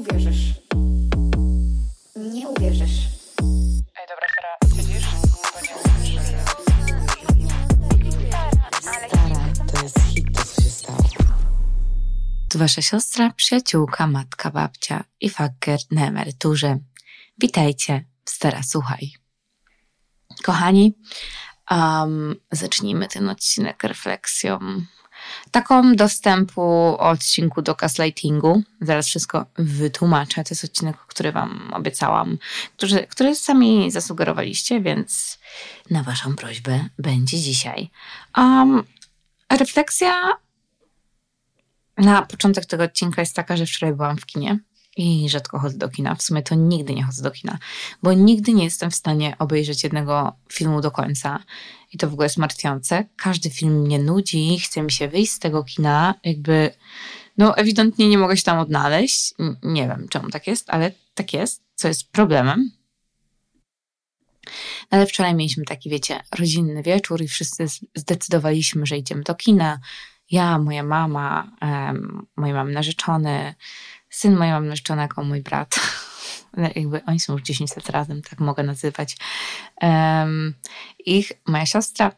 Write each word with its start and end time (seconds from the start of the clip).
uwierzysz. 0.00 0.54
Nie 2.16 2.48
uwierzysz. 2.48 3.08
Ej, 3.96 4.06
dobra, 4.08 4.26
Sara, 4.34 4.76
siedzisz? 4.76 5.06
Bo 5.52 5.60
nie 5.60 5.74
Stara, 8.80 9.52
to 9.72 9.82
jest 9.82 10.00
hit, 10.00 10.36
to 10.36 10.44
co 10.44 10.62
się 10.62 10.70
stało. 10.70 10.98
To 12.48 12.58
wasza 12.58 12.82
siostra, 12.82 13.32
przyjaciółka, 13.36 14.06
matka, 14.06 14.50
babcia 14.50 15.04
i 15.20 15.30
faker 15.30 15.78
na 15.90 16.06
emeryturze. 16.06 16.78
Witajcie 17.38 18.04
Stara 18.24 18.62
Słuchaj. 18.62 19.12
Kochani, 20.42 20.98
um, 21.70 22.34
zacznijmy 22.52 23.08
ten 23.08 23.28
odcinek 23.28 23.82
refleksją. 23.84 24.58
Taką 25.50 25.96
dostępu 25.96 26.62
odcinku 26.98 27.62
do 27.62 27.74
gaslightingu. 27.74 28.62
Zaraz 28.80 29.06
wszystko 29.06 29.46
wytłumaczę. 29.58 30.44
To 30.44 30.48
jest 30.50 30.64
odcinek, 30.64 30.96
który 30.96 31.32
wam 31.32 31.70
obiecałam, 31.72 32.38
który, 32.76 33.06
który 33.06 33.34
sami 33.34 33.90
zasugerowaliście, 33.90 34.80
więc 34.80 35.38
na 35.90 36.02
waszą 36.02 36.36
prośbę 36.36 36.84
będzie 36.98 37.40
dzisiaj. 37.40 37.90
Um, 38.36 38.82
refleksja 39.50 40.28
na 41.98 42.22
początek 42.22 42.66
tego 42.66 42.84
odcinka 42.84 43.22
jest 43.22 43.36
taka, 43.36 43.56
że 43.56 43.66
wczoraj 43.66 43.94
byłam 43.94 44.16
w 44.16 44.26
kinie 44.26 44.58
i 44.96 45.28
rzadko 45.28 45.58
chodzę 45.58 45.78
do 45.78 45.88
kina. 45.88 46.14
W 46.14 46.22
sumie 46.22 46.42
to 46.42 46.54
nigdy 46.54 46.94
nie 46.94 47.04
chodzę 47.04 47.22
do 47.22 47.30
kina, 47.30 47.58
bo 48.02 48.12
nigdy 48.12 48.52
nie 48.52 48.64
jestem 48.64 48.90
w 48.90 48.94
stanie 48.94 49.36
obejrzeć 49.38 49.84
jednego 49.84 50.32
filmu 50.52 50.80
do 50.80 50.90
końca. 50.90 51.44
I 51.92 51.98
to 51.98 52.10
w 52.10 52.12
ogóle 52.12 52.26
jest 52.26 52.36
martwiące. 52.36 53.04
Każdy 53.16 53.50
film 53.50 53.80
mnie 53.80 53.98
nudzi, 53.98 54.58
chce 54.58 54.82
mi 54.82 54.92
się 54.92 55.08
wyjść 55.08 55.32
z 55.32 55.38
tego 55.38 55.64
kina, 55.64 56.14
jakby, 56.24 56.70
no 57.38 57.56
ewidentnie 57.56 58.08
nie 58.08 58.18
mogę 58.18 58.36
się 58.36 58.42
tam 58.42 58.58
odnaleźć. 58.58 59.34
Nie 59.62 59.88
wiem 59.88 60.06
czemu 60.08 60.30
tak 60.30 60.46
jest, 60.46 60.70
ale 60.70 60.92
tak 61.14 61.32
jest, 61.32 61.62
co 61.74 61.88
jest 61.88 62.12
problemem. 62.12 62.70
No 64.90 64.98
Ale 64.98 65.06
wczoraj 65.06 65.34
mieliśmy 65.34 65.64
taki, 65.64 65.90
wiecie, 65.90 66.20
rodzinny 66.38 66.82
wieczór 66.82 67.22
i 67.22 67.28
wszyscy 67.28 67.66
zdecydowaliśmy, 67.94 68.86
że 68.86 68.98
idziemy 68.98 69.22
do 69.22 69.34
kina. 69.34 69.80
Ja, 70.30 70.58
moja 70.58 70.82
mama, 70.82 71.52
um, 71.62 72.26
moja 72.36 72.54
mam 72.54 72.72
narzeczony, 72.72 73.54
syn 74.10 74.36
mojej 74.36 74.52
mamy 74.52 74.68
narzeczonego, 74.68 75.24
mój 75.24 75.40
brat. 75.40 75.80
Jakby 76.76 77.04
oni 77.04 77.20
są 77.20 77.32
już 77.32 77.42
10 77.42 77.76
lat 77.76 77.90
razem, 77.90 78.22
tak 78.22 78.40
mogę 78.40 78.62
nazywać. 78.62 79.16
Um, 79.82 80.54
ich, 80.98 81.32
moja 81.46 81.66
siostra. 81.66 82.12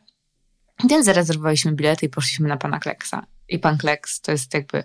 Więc 0.85 1.07
zarezerwowaliśmy 1.07 1.73
bilety 1.73 2.07
i 2.07 2.09
poszliśmy 2.09 2.49
na 2.49 2.57
pana 2.57 2.79
Kleksa. 2.79 3.27
I 3.49 3.59
pan 3.59 3.79
Kleks 3.79 4.21
to 4.21 4.33
jest 4.33 4.55
jakby 4.55 4.85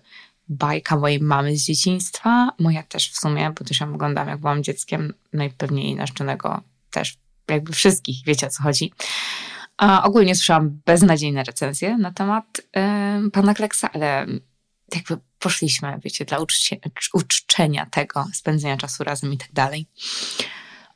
bajka 0.49 0.97
mojej 0.97 1.19
mamy 1.19 1.58
z 1.58 1.64
dzieciństwa. 1.64 2.49
Moja 2.59 2.83
też 2.83 3.11
w 3.11 3.17
sumie, 3.17 3.52
bo 3.59 3.66
też 3.66 3.80
ją 3.80 3.94
oglądam 3.94 4.27
jak 4.27 4.39
byłam 4.39 4.64
dzieckiem. 4.64 5.14
Najpewniej 5.33 5.95
narzeczonego 5.95 6.61
też. 6.92 7.17
Jakby 7.47 7.73
wszystkich, 7.73 8.25
wiecie 8.25 8.47
o 8.47 8.49
co 8.49 8.64
chodzi. 8.64 8.94
A 9.77 10.03
ogólnie 10.03 10.36
słyszałam 10.36 10.81
beznadziejne 10.86 11.44
recenzje 11.44 11.97
na 11.97 12.11
temat 12.11 12.61
em, 12.73 13.31
pana 13.31 13.53
Kleksa, 13.53 13.89
ale 13.94 14.27
jakby 14.95 15.17
poszliśmy, 15.39 15.99
wiecie, 16.03 16.25
dla 16.25 16.39
uczcie, 16.39 16.77
uczczenia 17.13 17.85
tego, 17.85 18.25
spędzenia 18.33 18.77
czasu 18.77 19.03
razem 19.03 19.33
i 19.33 19.38
tak 19.38 19.52
dalej. 19.53 19.88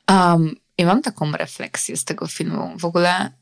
Um, 0.08 0.56
I 0.78 0.84
mam 0.84 1.02
taką 1.02 1.32
refleksję 1.32 1.96
z 1.96 2.04
tego 2.04 2.26
filmu. 2.26 2.78
W 2.78 2.84
ogóle 2.84 3.32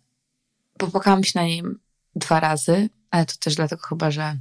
popłakałam 0.78 1.24
się 1.24 1.32
na 1.34 1.44
nim 1.44 1.78
dwa 2.16 2.40
razy, 2.40 2.88
ale 3.10 3.26
to 3.26 3.34
też 3.40 3.54
dlatego 3.54 3.82
chyba, 3.86 4.10
że 4.10 4.36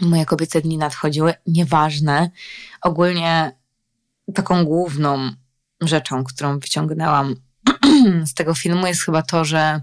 moje 0.00 0.26
kobiece 0.26 0.60
dni 0.60 0.78
nadchodziły. 0.78 1.34
Nieważne. 1.46 2.30
Ogólnie 2.82 3.52
taką 4.34 4.64
główną 4.64 5.30
rzeczą, 5.80 6.24
którą 6.24 6.58
wyciągnęłam 6.58 7.34
z 8.30 8.34
tego 8.34 8.54
filmu 8.54 8.86
jest 8.86 9.02
chyba 9.02 9.22
to, 9.22 9.44
że 9.44 9.80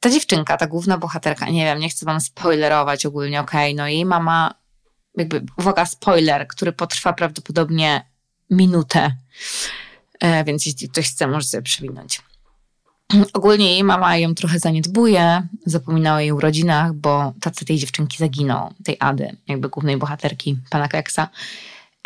ta 0.00 0.10
dziewczynka, 0.10 0.56
ta 0.56 0.66
główna 0.66 0.98
bohaterka, 0.98 1.50
nie 1.50 1.64
wiem, 1.64 1.78
nie 1.78 1.88
chcę 1.88 2.06
wam 2.06 2.20
spoilerować 2.20 3.06
ogólnie, 3.06 3.40
okej, 3.40 3.74
no 3.74 3.88
jej 3.88 4.04
mama, 4.04 4.54
jakby, 5.16 5.46
uwaga, 5.58 5.86
spoiler, 5.86 6.48
który 6.48 6.72
potrwa 6.72 7.12
prawdopodobnie 7.12 8.04
minutę, 8.50 9.16
e, 10.20 10.44
więc 10.44 10.66
jeśli 10.66 10.88
ktoś 10.88 11.08
chce, 11.10 11.26
może 11.26 11.46
sobie 11.46 11.62
przewinąć. 11.62 12.22
Ogólnie 13.32 13.72
jej 13.72 13.84
mama 13.84 14.16
ją 14.16 14.34
trochę 14.34 14.58
zaniedbuje, 14.58 15.46
zapominała 15.66 16.16
o 16.16 16.20
jej 16.20 16.32
urodzinach, 16.32 16.92
bo 16.94 17.32
tacy 17.40 17.64
tej 17.64 17.78
dziewczynki 17.78 18.18
zaginął, 18.18 18.74
tej 18.84 18.96
Ady, 19.00 19.36
jakby 19.48 19.68
głównej 19.68 19.96
bohaterki 19.96 20.58
pana 20.70 20.88
Kleksa. 20.88 21.28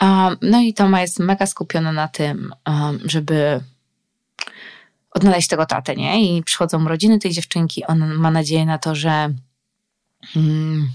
Um, 0.03 0.37
no 0.43 0.61
i 0.61 0.75
Toma 0.75 1.01
jest 1.01 1.19
mega 1.19 1.47
skupiona 1.47 1.93
na 1.93 2.09
tym, 2.09 2.55
um, 2.67 3.01
żeby 3.05 3.61
odnaleźć 5.15 5.49
tego 5.49 5.67
tatę, 5.67 5.95
nie? 5.97 6.37
I 6.37 6.43
przychodzą 6.43 6.85
urodziny 6.85 7.19
tej 7.19 7.33
dziewczynki, 7.33 7.85
on 7.85 8.15
ma 8.15 8.31
nadzieję 8.31 8.67
na 8.67 8.79
to, 8.79 8.95
że 8.95 9.35
mm, 10.37 10.89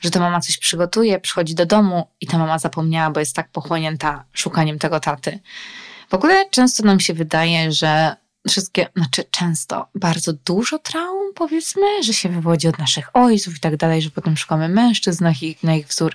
że 0.00 0.10
ta 0.10 0.20
mama 0.20 0.40
coś 0.40 0.58
przygotuje, 0.58 1.20
przychodzi 1.20 1.54
do 1.54 1.66
domu 1.66 2.08
i 2.20 2.26
ta 2.26 2.38
mama 2.38 2.58
zapomniała, 2.58 3.10
bo 3.10 3.20
jest 3.20 3.36
tak 3.36 3.48
pochłonięta 3.48 4.24
szukaniem 4.32 4.78
tego 4.78 5.00
taty. 5.00 5.38
W 6.08 6.14
ogóle 6.14 6.50
często 6.50 6.82
nam 6.82 7.00
się 7.00 7.14
wydaje, 7.14 7.72
że 7.72 8.16
wszystkie, 8.48 8.88
znaczy 8.96 9.24
często, 9.30 9.88
bardzo 9.94 10.32
dużo 10.32 10.78
traum, 10.78 11.32
powiedzmy, 11.34 12.02
że 12.02 12.12
się 12.12 12.28
wywodzi 12.28 12.68
od 12.68 12.78
naszych 12.78 13.16
ojców 13.16 13.56
i 13.56 13.60
tak 13.60 13.76
dalej, 13.76 14.02
że 14.02 14.10
potem 14.10 14.36
szukamy 14.36 14.68
mężczyzn 14.68 15.24
na 15.24 15.30
ich, 15.30 15.62
na 15.62 15.74
ich 15.74 15.86
wzór 15.86 16.14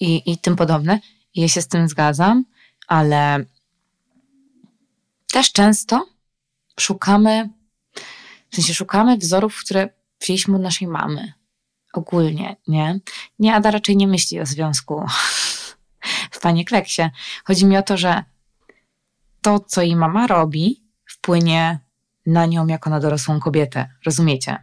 i, 0.00 0.32
i 0.32 0.38
tym 0.38 0.56
podobne. 0.56 1.00
I 1.34 1.40
ja 1.40 1.48
się 1.48 1.62
z 1.62 1.68
tym 1.68 1.88
zgadzam, 1.88 2.44
ale 2.88 3.44
też 5.32 5.52
często 5.52 6.06
szukamy, 6.80 7.48
w 8.50 8.56
sensie 8.56 8.74
szukamy 8.74 9.16
wzorów, 9.16 9.60
które 9.64 9.88
wzięliśmy 10.20 10.56
od 10.56 10.62
naszej 10.62 10.88
mamy. 10.88 11.32
Ogólnie, 11.92 12.56
nie? 12.68 13.00
Nie, 13.38 13.54
Ada 13.54 13.70
raczej 13.70 13.96
nie 13.96 14.08
myśli 14.08 14.40
o 14.40 14.46
związku 14.46 15.06
w 16.34 16.40
Panie 16.40 16.64
Kleksie. 16.64 17.02
Chodzi 17.44 17.66
mi 17.66 17.76
o 17.76 17.82
to, 17.82 17.96
że 17.96 18.24
to, 19.42 19.60
co 19.60 19.82
jej 19.82 19.96
mama 19.96 20.26
robi, 20.26 20.84
wpłynie 21.04 21.78
na 22.26 22.46
nią 22.46 22.66
jako 22.66 22.90
na 22.90 23.00
dorosłą 23.00 23.40
kobietę. 23.40 23.90
Rozumiecie? 24.06 24.62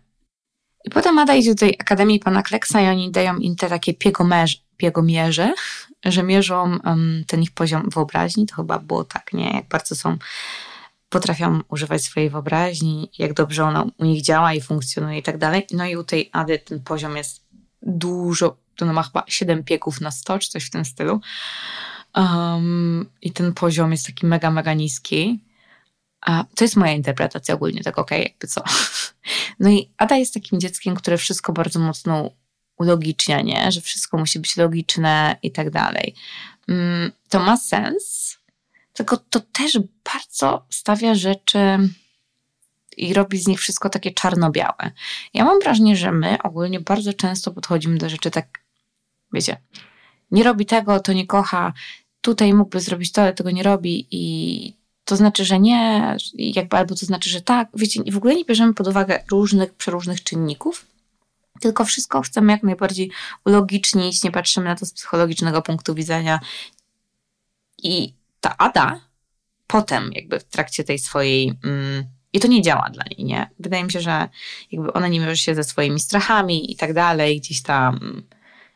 I 0.85 0.89
potem 0.89 1.19
Ada 1.19 1.35
idzie 1.35 1.49
do 1.49 1.59
tej 1.59 1.75
Akademii 1.79 2.19
Pana 2.19 2.43
Kleksa 2.43 2.81
i 2.81 2.87
oni 2.87 3.11
dają 3.11 3.37
im 3.37 3.55
te 3.55 3.69
takie 3.69 3.93
piegomerz, 3.93 4.63
piegomierze, 4.77 5.53
że 6.05 6.23
mierzą 6.23 6.79
ten 7.27 7.43
ich 7.43 7.51
poziom 7.51 7.89
wyobraźni. 7.89 8.45
To 8.45 8.55
chyba 8.55 8.79
było 8.79 9.03
tak, 9.03 9.33
nie? 9.33 9.51
Jak 9.53 9.67
bardzo 9.67 9.95
są, 9.95 10.17
potrafią 11.09 11.61
używać 11.69 12.03
swojej 12.03 12.29
wyobraźni, 12.29 13.11
jak 13.17 13.33
dobrze 13.33 13.63
ona 13.63 13.85
u 13.97 14.05
nich 14.05 14.21
działa 14.21 14.53
i 14.53 14.61
funkcjonuje 14.61 15.19
i 15.19 15.23
tak 15.23 15.37
dalej. 15.37 15.67
No 15.73 15.85
i 15.85 15.95
u 15.95 16.03
tej 16.03 16.29
Ady 16.33 16.59
ten 16.59 16.79
poziom 16.79 17.17
jest 17.17 17.45
dużo, 17.81 18.57
to 18.75 18.85
ona 18.85 18.93
ma 18.93 19.03
chyba 19.03 19.23
7 19.27 19.63
piegów 19.63 20.01
na 20.01 20.11
100, 20.11 20.39
czy 20.39 20.49
coś 20.49 20.65
w 20.65 20.69
tym 20.69 20.85
stylu. 20.85 21.21
Um, 22.15 23.09
I 23.21 23.31
ten 23.31 23.53
poziom 23.53 23.91
jest 23.91 24.05
taki 24.05 24.25
mega, 24.25 24.51
mega 24.51 24.73
niski. 24.73 25.39
A 26.21 26.43
to 26.55 26.63
jest 26.63 26.75
moja 26.75 26.91
interpretacja 26.91 27.55
ogólnie, 27.55 27.83
tak 27.83 27.99
okej, 27.99 28.19
okay, 28.19 28.31
jakby 28.31 28.47
co. 28.47 28.63
No 29.59 29.69
i 29.69 29.89
Ada 29.97 30.15
jest 30.17 30.33
takim 30.33 30.59
dzieckiem, 30.59 30.95
które 30.95 31.17
wszystko 31.17 31.53
bardzo 31.53 31.79
mocno 31.79 32.29
ulogicznia, 32.77 33.41
nie? 33.41 33.71
Że 33.71 33.81
wszystko 33.81 34.17
musi 34.17 34.39
być 34.39 34.57
logiczne 34.57 35.37
i 35.43 35.51
tak 35.51 35.69
dalej. 35.69 36.15
Mm, 36.67 37.11
To 37.29 37.39
ma 37.39 37.57
sens, 37.57 38.37
tylko 38.93 39.17
to 39.17 39.39
też 39.39 39.79
bardzo 40.13 40.65
stawia 40.69 41.15
rzeczy 41.15 41.59
i 42.97 43.13
robi 43.13 43.37
z 43.37 43.47
nich 43.47 43.59
wszystko 43.59 43.89
takie 43.89 44.11
czarno-białe. 44.11 44.91
Ja 45.33 45.45
mam 45.45 45.59
wrażenie, 45.59 45.95
że 45.97 46.11
my 46.11 46.37
ogólnie 46.43 46.79
bardzo 46.79 47.13
często 47.13 47.51
podchodzimy 47.51 47.97
do 47.97 48.09
rzeczy 48.09 48.31
tak, 48.31 48.59
wiecie, 49.33 49.57
nie 50.31 50.43
robi 50.43 50.65
tego, 50.65 50.99
to 50.99 51.13
nie 51.13 51.27
kocha, 51.27 51.73
tutaj 52.21 52.53
mógłby 52.53 52.79
zrobić 52.79 53.11
to, 53.11 53.21
ale 53.21 53.33
tego 53.33 53.51
nie 53.51 53.63
robi 53.63 54.07
i 54.11 54.73
to 55.05 55.15
znaczy, 55.15 55.45
że 55.45 55.59
nie, 55.59 56.15
jakby, 56.33 56.77
albo 56.77 56.95
to 56.95 57.05
znaczy, 57.05 57.29
że 57.29 57.41
tak. 57.41 57.67
Wiecie, 57.73 58.01
w 58.11 58.17
ogóle 58.17 58.35
nie 58.35 58.45
bierzemy 58.45 58.73
pod 58.73 58.87
uwagę 58.87 59.23
różnych, 59.31 59.73
przeróżnych 59.73 60.23
czynników, 60.23 60.85
tylko 61.59 61.85
wszystko 61.85 62.21
chcemy 62.21 62.51
jak 62.51 62.63
najbardziej 62.63 63.11
ulogicznić, 63.45 64.23
nie 64.23 64.31
patrzymy 64.31 64.65
na 64.65 64.75
to 64.75 64.85
z 64.85 64.93
psychologicznego 64.93 65.61
punktu 65.61 65.95
widzenia. 65.95 66.39
I 67.83 68.13
ta 68.41 68.57
Ada 68.57 69.01
potem, 69.67 70.11
jakby 70.13 70.39
w 70.39 70.43
trakcie 70.43 70.83
tej 70.83 70.99
swojej. 70.99 71.53
Mm, 71.63 72.03
I 72.33 72.39
to 72.39 72.47
nie 72.47 72.61
działa 72.61 72.89
dla 72.89 73.03
niej, 73.11 73.25
nie? 73.25 73.49
Wydaje 73.59 73.83
mi 73.83 73.91
się, 73.91 74.01
że 74.01 74.29
jakby 74.71 74.93
ona 74.93 75.07
nie 75.07 75.19
mierzy 75.19 75.37
się 75.37 75.55
ze 75.55 75.63
swoimi 75.63 75.99
strachami 75.99 76.71
i 76.71 76.75
tak 76.75 76.93
dalej, 76.93 77.39
gdzieś 77.39 77.61
tam 77.61 78.23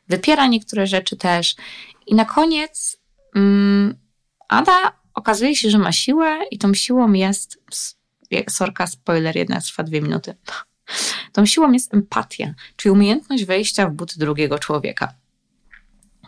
wypiera 0.08 0.48
niektóre 0.48 0.88
rzeczy 0.88 1.18
też. 1.18 1.56
I 2.08 2.16
na 2.16 2.26
koniec 2.26 2.98
mm, 3.36 3.98
Ada 4.48 5.00
okazuje 5.14 5.56
się, 5.56 5.70
że 5.70 5.78
ma 5.78 5.92
siłę 5.92 6.40
i 6.52 6.58
tą 6.58 6.74
siłą 6.74 7.14
jest. 7.14 7.60
Sorka, 8.50 8.88
spoiler, 8.88 9.36
jedna 9.36 9.62
trwa 9.62 9.84
dwie 9.84 10.02
minuty. 10.02 10.36
Tą 11.32 11.46
siłą 11.46 11.72
jest 11.72 11.94
empatia, 11.94 12.54
czyli 12.76 12.92
umiejętność 12.92 13.46
wejścia 13.46 13.90
w 13.90 13.94
buty 13.94 14.20
drugiego 14.20 14.60
człowieka. 14.60 15.14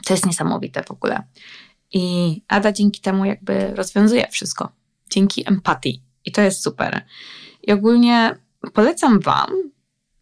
To 0.06 0.14
jest 0.14 0.26
niesamowite 0.26 0.84
w 0.84 0.92
ogóle. 0.92 1.24
I 1.94 2.42
Ada 2.48 2.72
dzięki 2.72 3.02
temu 3.02 3.26
jakby 3.26 3.76
rozwiązuje 3.76 4.28
wszystko. 4.28 4.72
Dzięki 5.10 5.48
empatii. 5.48 6.02
I 6.26 6.32
to 6.32 6.42
jest 6.42 6.64
super. 6.64 7.06
I 7.64 7.72
ogólnie 7.72 8.36
polecam 8.74 9.20
Wam 9.20 9.50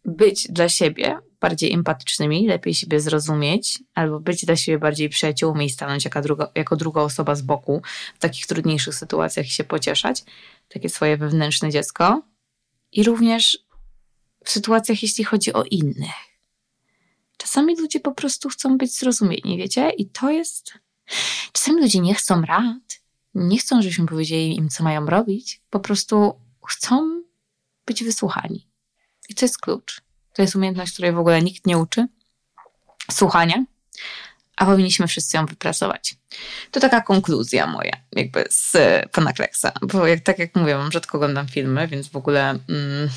być 0.04 0.48
dla 0.48 0.68
siebie 0.68 1.18
bardziej 1.40 1.72
empatycznymi, 1.72 2.46
lepiej 2.46 2.74
siebie 2.74 3.00
zrozumieć, 3.00 3.78
albo 3.94 4.20
być 4.20 4.44
dla 4.44 4.56
siebie 4.56 4.78
bardziej 4.78 5.08
przyjaciółmi 5.08 5.66
i 5.66 5.70
stanąć 5.70 6.04
jako 6.04 6.20
druga, 6.20 6.48
jako 6.54 6.76
druga 6.76 7.00
osoba 7.00 7.34
z 7.34 7.42
boku 7.42 7.82
w 8.14 8.18
takich 8.18 8.46
trudniejszych 8.46 8.94
sytuacjach 8.94 9.46
i 9.46 9.50
się 9.50 9.64
pocieszać. 9.64 10.24
Takie 10.68 10.88
swoje 10.88 11.16
wewnętrzne 11.16 11.70
dziecko. 11.70 12.22
I 12.92 13.02
również 13.02 13.58
w 14.44 14.50
sytuacjach, 14.50 15.02
jeśli 15.02 15.24
chodzi 15.24 15.52
o 15.52 15.64
innych. 15.64 16.30
Czasami 17.36 17.76
ludzie 17.76 18.00
po 18.00 18.12
prostu 18.12 18.48
chcą 18.48 18.78
być 18.78 18.98
zrozumieni, 18.98 19.58
wiecie? 19.58 19.90
I 19.90 20.06
to 20.06 20.30
jest. 20.30 20.72
Czasami 21.52 21.82
ludzie 21.82 22.00
nie 22.00 22.14
chcą 22.14 22.42
rad, 22.42 23.00
nie 23.34 23.58
chcą, 23.58 23.82
żebyśmy 23.82 24.06
powiedzieli 24.06 24.56
im, 24.56 24.68
co 24.68 24.84
mają 24.84 25.06
robić, 25.06 25.60
po 25.70 25.80
prostu 25.80 26.34
chcą 26.68 27.22
być 27.86 28.04
wysłuchani. 28.04 28.68
I 29.28 29.34
to 29.34 29.44
jest 29.44 29.58
klucz. 29.58 30.02
To 30.34 30.42
jest 30.42 30.56
umiejętność, 30.56 30.92
której 30.92 31.12
w 31.12 31.18
ogóle 31.18 31.42
nikt 31.42 31.66
nie 31.66 31.78
uczy. 31.78 32.06
Słuchania, 33.10 33.64
a 34.56 34.66
powinniśmy 34.66 35.06
wszyscy 35.06 35.36
ją 35.36 35.46
wypracować. 35.46 36.14
To 36.70 36.80
taka 36.80 37.00
konkluzja 37.00 37.66
moja, 37.66 37.96
jakby 38.12 38.44
z 38.50 38.76
pana 39.12 39.32
Kleksa, 39.32 39.72
bo 39.82 40.06
jak, 40.06 40.20
tak 40.20 40.38
jak 40.38 40.56
mówię, 40.56 40.76
mam 40.76 40.92
rzadko 40.92 41.18
oglądam 41.18 41.48
filmy, 41.48 41.88
więc 41.88 42.08
w 42.08 42.16
ogóle... 42.16 42.50
Mm, 42.50 43.08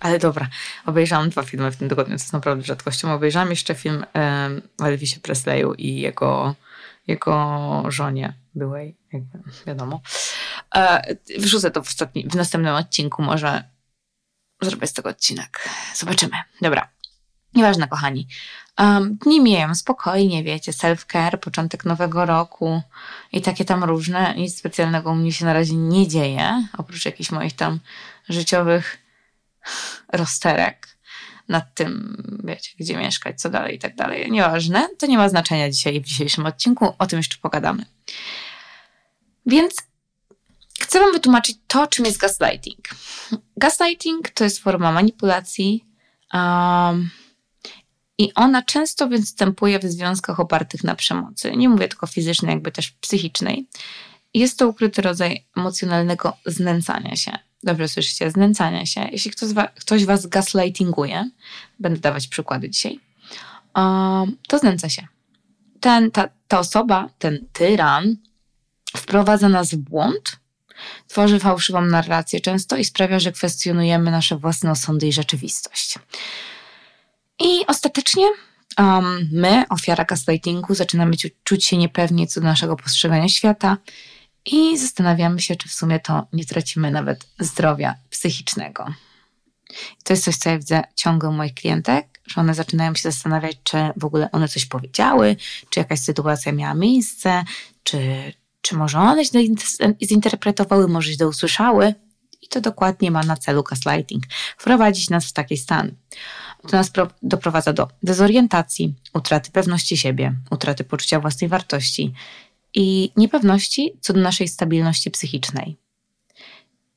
ale 0.00 0.18
dobra, 0.18 0.48
obejrzałam 0.86 1.30
dwa 1.30 1.42
filmy 1.42 1.70
w 1.70 1.76
tym 1.76 1.88
tygodniu, 1.88 2.18
co 2.18 2.24
jest 2.24 2.32
naprawdę 2.32 2.64
rzadkością. 2.64 3.12
Obejrzałam 3.12 3.50
jeszcze 3.50 3.74
film 3.74 4.04
um, 4.14 4.62
o 4.80 4.84
Elvisie 4.84 5.20
Presleyu 5.20 5.74
i 5.74 6.00
jego, 6.00 6.54
jego 7.06 7.84
żonie 7.88 8.34
byłej, 8.54 8.96
jakby 9.12 9.38
wiadomo. 9.66 10.00
E, 10.74 11.02
wrzucę 11.38 11.70
to 11.70 11.82
w, 11.82 11.88
ostatni, 11.88 12.28
w 12.28 12.34
następnym 12.34 12.74
odcinku, 12.74 13.22
może 13.22 13.64
zrobię 14.62 14.86
z 14.86 14.92
tego 14.92 15.08
odcinek. 15.08 15.68
Zobaczymy. 15.94 16.36
Dobra. 16.60 16.88
Nieważne, 17.54 17.88
kochani. 17.88 18.28
Um, 18.78 19.16
dni 19.16 19.40
mijają 19.40 19.74
spokojnie, 19.74 20.44
wiecie, 20.44 20.72
self-care, 20.72 21.38
początek 21.38 21.84
nowego 21.84 22.26
roku 22.26 22.82
i 23.32 23.40
takie 23.42 23.64
tam 23.64 23.84
różne. 23.84 24.34
Nic 24.34 24.58
specjalnego 24.58 25.10
u 25.10 25.14
mnie 25.14 25.32
się 25.32 25.44
na 25.44 25.52
razie 25.52 25.74
nie 25.74 26.08
dzieje, 26.08 26.68
oprócz 26.78 27.04
jakichś 27.04 27.30
moich 27.30 27.52
tam 27.52 27.80
życiowych 28.28 29.05
rozterek 30.12 30.96
nad 31.48 31.74
tym, 31.74 32.22
wiecie, 32.44 32.70
gdzie 32.80 32.96
mieszkać, 32.96 33.40
co 33.40 33.50
dalej 33.50 33.76
i 33.76 33.78
tak 33.78 33.96
dalej. 33.96 34.30
Nieważne, 34.30 34.88
to 34.98 35.06
nie 35.06 35.18
ma 35.18 35.28
znaczenia 35.28 35.70
dzisiaj 35.70 36.00
w 36.00 36.04
dzisiejszym 36.04 36.46
odcinku, 36.46 36.94
o 36.98 37.06
tym 37.06 37.16
jeszcze 37.16 37.36
pogadamy. 37.42 37.86
Więc 39.46 39.74
chcę 40.80 41.00
Wam 41.00 41.12
wytłumaczyć 41.12 41.56
to, 41.66 41.86
czym 41.86 42.04
jest 42.04 42.18
gaslighting. 42.18 42.88
Gaslighting 43.56 44.30
to 44.30 44.44
jest 44.44 44.58
forma 44.58 44.92
manipulacji 44.92 45.84
um, 46.32 47.10
i 48.18 48.34
ona 48.34 48.62
często 48.62 49.08
występuje 49.08 49.78
w 49.78 49.84
związkach 49.84 50.40
opartych 50.40 50.84
na 50.84 50.94
przemocy. 50.94 51.56
Nie 51.56 51.68
mówię 51.68 51.88
tylko 51.88 52.06
fizycznej, 52.06 52.50
jakby 52.52 52.72
też 52.72 52.90
psychicznej. 52.90 53.68
Jest 54.34 54.58
to 54.58 54.68
ukryty 54.68 55.02
rodzaj 55.02 55.46
emocjonalnego 55.56 56.36
znęcania 56.46 57.16
się. 57.16 57.38
Dobrze 57.66 57.88
słyszycie, 57.88 58.30
znęcania 58.30 58.86
się. 58.86 59.08
Jeśli 59.12 59.30
ktoś, 59.30 59.52
wa 59.52 59.68
ktoś 59.68 60.04
was 60.04 60.26
gaslightinguje, 60.26 61.30
będę 61.78 62.00
dawać 62.00 62.28
przykłady 62.28 62.70
dzisiaj, 62.70 63.00
um, 63.74 64.36
to 64.48 64.58
znęca 64.58 64.88
się. 64.88 65.06
Ten, 65.80 66.10
ta, 66.10 66.28
ta 66.48 66.58
osoba, 66.58 67.08
ten 67.18 67.46
tyran, 67.52 68.16
wprowadza 68.96 69.48
nas 69.48 69.74
w 69.74 69.76
błąd, 69.76 70.36
tworzy 71.08 71.38
fałszywą 71.38 71.80
narrację 71.80 72.40
często 72.40 72.76
i 72.76 72.84
sprawia, 72.84 73.18
że 73.18 73.32
kwestionujemy 73.32 74.10
nasze 74.10 74.36
własne 74.36 74.70
osądy 74.70 75.06
i 75.06 75.12
rzeczywistość. 75.12 75.98
I 77.38 77.66
ostatecznie 77.66 78.24
um, 78.78 79.28
my, 79.32 79.64
ofiara 79.68 80.04
gaslightingu, 80.04 80.74
zaczynamy 80.74 81.16
czuć 81.44 81.64
się 81.64 81.76
niepewnie 81.76 82.26
co 82.26 82.40
do 82.40 82.46
naszego 82.46 82.76
postrzegania 82.76 83.28
świata 83.28 83.76
i 84.46 84.78
zastanawiamy 84.78 85.40
się, 85.40 85.56
czy 85.56 85.68
w 85.68 85.72
sumie 85.72 86.00
to 86.00 86.26
nie 86.32 86.44
tracimy 86.44 86.90
nawet 86.90 87.26
zdrowia 87.38 87.94
psychicznego. 88.10 88.86
To 90.04 90.12
jest 90.12 90.24
coś, 90.24 90.36
co 90.36 90.50
ja 90.50 90.58
widzę 90.58 90.82
ciągle 90.94 91.28
u 91.28 91.32
moich 91.32 91.54
klientek, 91.54 92.20
że 92.26 92.40
one 92.40 92.54
zaczynają 92.54 92.94
się 92.94 93.02
zastanawiać, 93.02 93.56
czy 93.64 93.76
w 93.96 94.04
ogóle 94.04 94.30
one 94.32 94.48
coś 94.48 94.66
powiedziały, 94.66 95.36
czy 95.70 95.80
jakaś 95.80 96.00
sytuacja 96.00 96.52
miała 96.52 96.74
miejsce, 96.74 97.44
czy, 97.82 98.32
czy 98.60 98.76
może 98.76 98.98
one 98.98 99.24
źle 99.24 99.40
zinterpretowały, 100.04 100.88
może 100.88 101.12
źle 101.12 101.28
usłyszały. 101.28 101.94
I 102.42 102.48
to 102.48 102.60
dokładnie 102.60 103.10
ma 103.10 103.22
na 103.22 103.36
celu 103.36 103.62
gaslighting. 103.62 104.24
Wprowadzić 104.58 105.10
nas 105.10 105.26
w 105.26 105.32
taki 105.32 105.56
stan. 105.56 105.92
To 106.68 106.76
nas 106.76 106.92
doprowadza 107.22 107.72
do 107.72 107.88
dezorientacji, 108.02 108.94
utraty 109.14 109.50
pewności 109.50 109.96
siebie, 109.96 110.34
utraty 110.50 110.84
poczucia 110.84 111.20
własnej 111.20 111.48
wartości 111.48 112.14
i 112.76 113.12
niepewności 113.16 113.98
co 114.00 114.12
do 114.12 114.20
naszej 114.20 114.48
stabilności 114.48 115.10
psychicznej. 115.10 115.76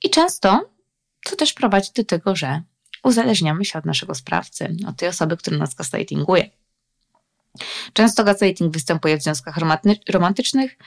I 0.03 0.09
często 0.09 0.69
to 1.23 1.35
też 1.35 1.53
prowadzi 1.53 1.91
do 1.95 2.03
tego, 2.03 2.35
że 2.35 2.61
uzależniamy 3.03 3.65
się 3.65 3.79
od 3.79 3.85
naszego 3.85 4.15
sprawcy, 4.15 4.75
od 4.87 4.97
tej 4.97 5.09
osoby, 5.09 5.37
która 5.37 5.57
nas 5.57 5.75
gaslightinguje. 5.75 6.49
Często 7.93 8.23
gaslighting 8.23 8.73
występuje 8.73 9.17
w 9.17 9.23
związkach 9.23 9.55
romantycznych, 10.09 10.77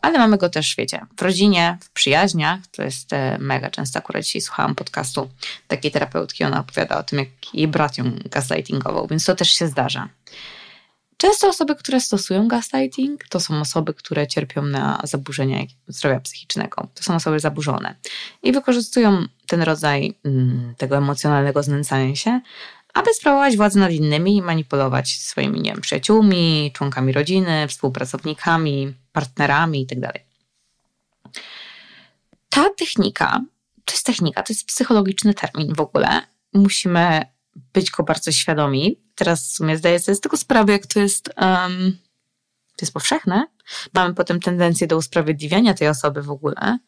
ale 0.00 0.18
mamy 0.18 0.38
go 0.38 0.48
też, 0.48 0.74
wiecie, 0.78 1.06
w 1.16 1.22
rodzinie, 1.22 1.78
w 1.80 1.90
przyjaźniach. 1.90 2.60
To 2.66 2.82
jest 2.82 3.12
e, 3.12 3.38
mega 3.38 3.70
często. 3.70 3.98
Akurat 3.98 4.24
dzisiaj 4.24 4.40
słuchałam 4.40 4.74
podcastu 4.74 5.30
takiej 5.68 5.90
terapeutki, 5.90 6.44
ona 6.44 6.60
opowiada 6.60 6.98
o 6.98 7.02
tym, 7.02 7.18
jak 7.18 7.54
jej 7.54 7.68
brat 7.68 7.98
ją 7.98 8.04
gaslightingował, 8.24 9.06
więc 9.06 9.24
to 9.24 9.34
też 9.34 9.50
się 9.50 9.66
zdarza. 9.66 10.08
Często 11.18 11.48
osoby, 11.48 11.76
które 11.76 12.00
stosują 12.00 12.48
gaslighting, 12.48 13.24
to 13.28 13.40
są 13.40 13.60
osoby, 13.60 13.94
które 13.94 14.26
cierpią 14.26 14.62
na 14.62 15.00
zaburzenia 15.04 15.58
zdrowia 15.88 16.20
psychicznego. 16.20 16.88
To 16.94 17.02
są 17.02 17.14
osoby 17.14 17.40
zaburzone 17.40 17.94
i 18.42 18.52
wykorzystują 18.52 19.26
ten 19.46 19.62
rodzaj 19.62 20.14
mm, 20.24 20.74
tego 20.76 20.96
emocjonalnego 20.96 21.62
znęcania 21.62 22.16
się, 22.16 22.40
aby 22.94 23.14
sprawować 23.14 23.56
władzę 23.56 23.80
nad 23.80 23.92
innymi 23.92 24.36
i 24.36 24.42
manipulować 24.42 25.18
swoimi 25.18 25.60
nie 25.60 25.72
wiem, 25.72 25.80
przyjaciółmi, 25.80 26.70
członkami 26.74 27.12
rodziny, 27.12 27.68
współpracownikami, 27.68 28.94
partnerami 29.12 29.80
itd. 29.80 30.12
Tak 30.12 30.22
Ta 32.48 32.70
technika, 32.70 33.40
to 33.84 33.94
jest 33.94 34.06
technika, 34.06 34.42
to 34.42 34.52
jest 34.52 34.66
psychologiczny 34.66 35.34
termin 35.34 35.74
w 35.74 35.80
ogóle. 35.80 36.22
Musimy 36.52 37.22
być 37.72 37.90
go 37.90 38.02
bardzo 38.02 38.32
świadomi. 38.32 39.00
Teraz 39.14 39.48
w 39.48 39.52
sumie 39.52 39.76
zdaję 39.76 39.98
sobie 39.98 40.16
z 40.16 40.20
tego 40.20 40.36
sprawę, 40.36 40.72
jak 40.72 40.86
to 40.86 41.00
jest, 41.00 41.30
um, 41.36 41.98
to 42.76 42.84
jest 42.84 42.92
powszechne. 42.92 43.46
Mamy 43.94 44.14
potem 44.14 44.40
tendencję 44.40 44.86
do 44.86 44.96
usprawiedliwiania 44.96 45.74
tej 45.74 45.88
osoby 45.88 46.22
w 46.22 46.30
ogóle. 46.30 46.78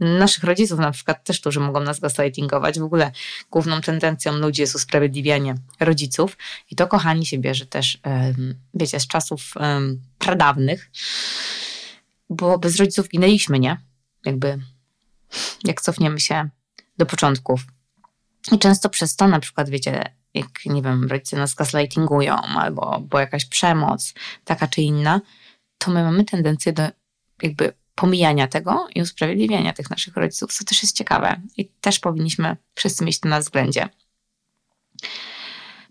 Naszych 0.00 0.44
rodziców 0.44 0.78
na 0.78 0.90
przykład 0.90 1.24
też, 1.24 1.40
którzy 1.40 1.60
mogą 1.60 1.80
nas 1.80 2.00
gaslightingować. 2.00 2.78
W 2.78 2.82
ogóle 2.82 3.12
główną 3.50 3.80
tendencją 3.80 4.32
ludzi 4.32 4.60
jest 4.60 4.74
usprawiedliwianie 4.74 5.54
rodziców. 5.80 6.36
I 6.70 6.76
to, 6.76 6.86
kochani, 6.86 7.26
się 7.26 7.38
bierze 7.38 7.66
też, 7.66 7.98
um, 8.04 8.54
wiecie, 8.74 9.00
z 9.00 9.06
czasów 9.06 9.40
um, 9.56 10.02
pradawnych, 10.18 10.90
bo 12.30 12.58
bez 12.58 12.76
rodziców 12.76 13.08
ginęliśmy, 13.08 13.58
nie? 13.58 13.80
Jakby, 14.24 14.58
jak 15.64 15.80
cofniemy 15.80 16.20
się 16.20 16.48
do 16.98 17.06
początków 17.06 17.60
i 18.52 18.58
często 18.58 18.88
przez 18.88 19.16
to 19.16 19.28
na 19.28 19.40
przykład, 19.40 19.70
wiecie, 19.70 20.02
jak, 20.34 20.66
nie 20.66 20.82
wiem, 20.82 21.08
rodzice 21.08 21.36
nas 21.36 21.54
gaslightingują 21.54 22.36
albo 22.36 23.00
bo 23.00 23.18
jakaś 23.20 23.44
przemoc, 23.44 24.14
taka 24.44 24.66
czy 24.68 24.80
inna, 24.82 25.20
to 25.78 25.90
my 25.90 26.02
mamy 26.02 26.24
tendencję 26.24 26.72
do 26.72 26.82
jakby 27.42 27.72
pomijania 27.94 28.48
tego 28.48 28.88
i 28.94 29.02
usprawiedliwiania 29.02 29.72
tych 29.72 29.90
naszych 29.90 30.16
rodziców, 30.16 30.52
co 30.52 30.64
też 30.64 30.82
jest 30.82 30.96
ciekawe 30.96 31.40
i 31.56 31.68
też 31.80 31.98
powinniśmy 31.98 32.56
wszyscy 32.74 33.04
mieć 33.04 33.20
to 33.20 33.28
na 33.28 33.40
względzie. 33.40 33.88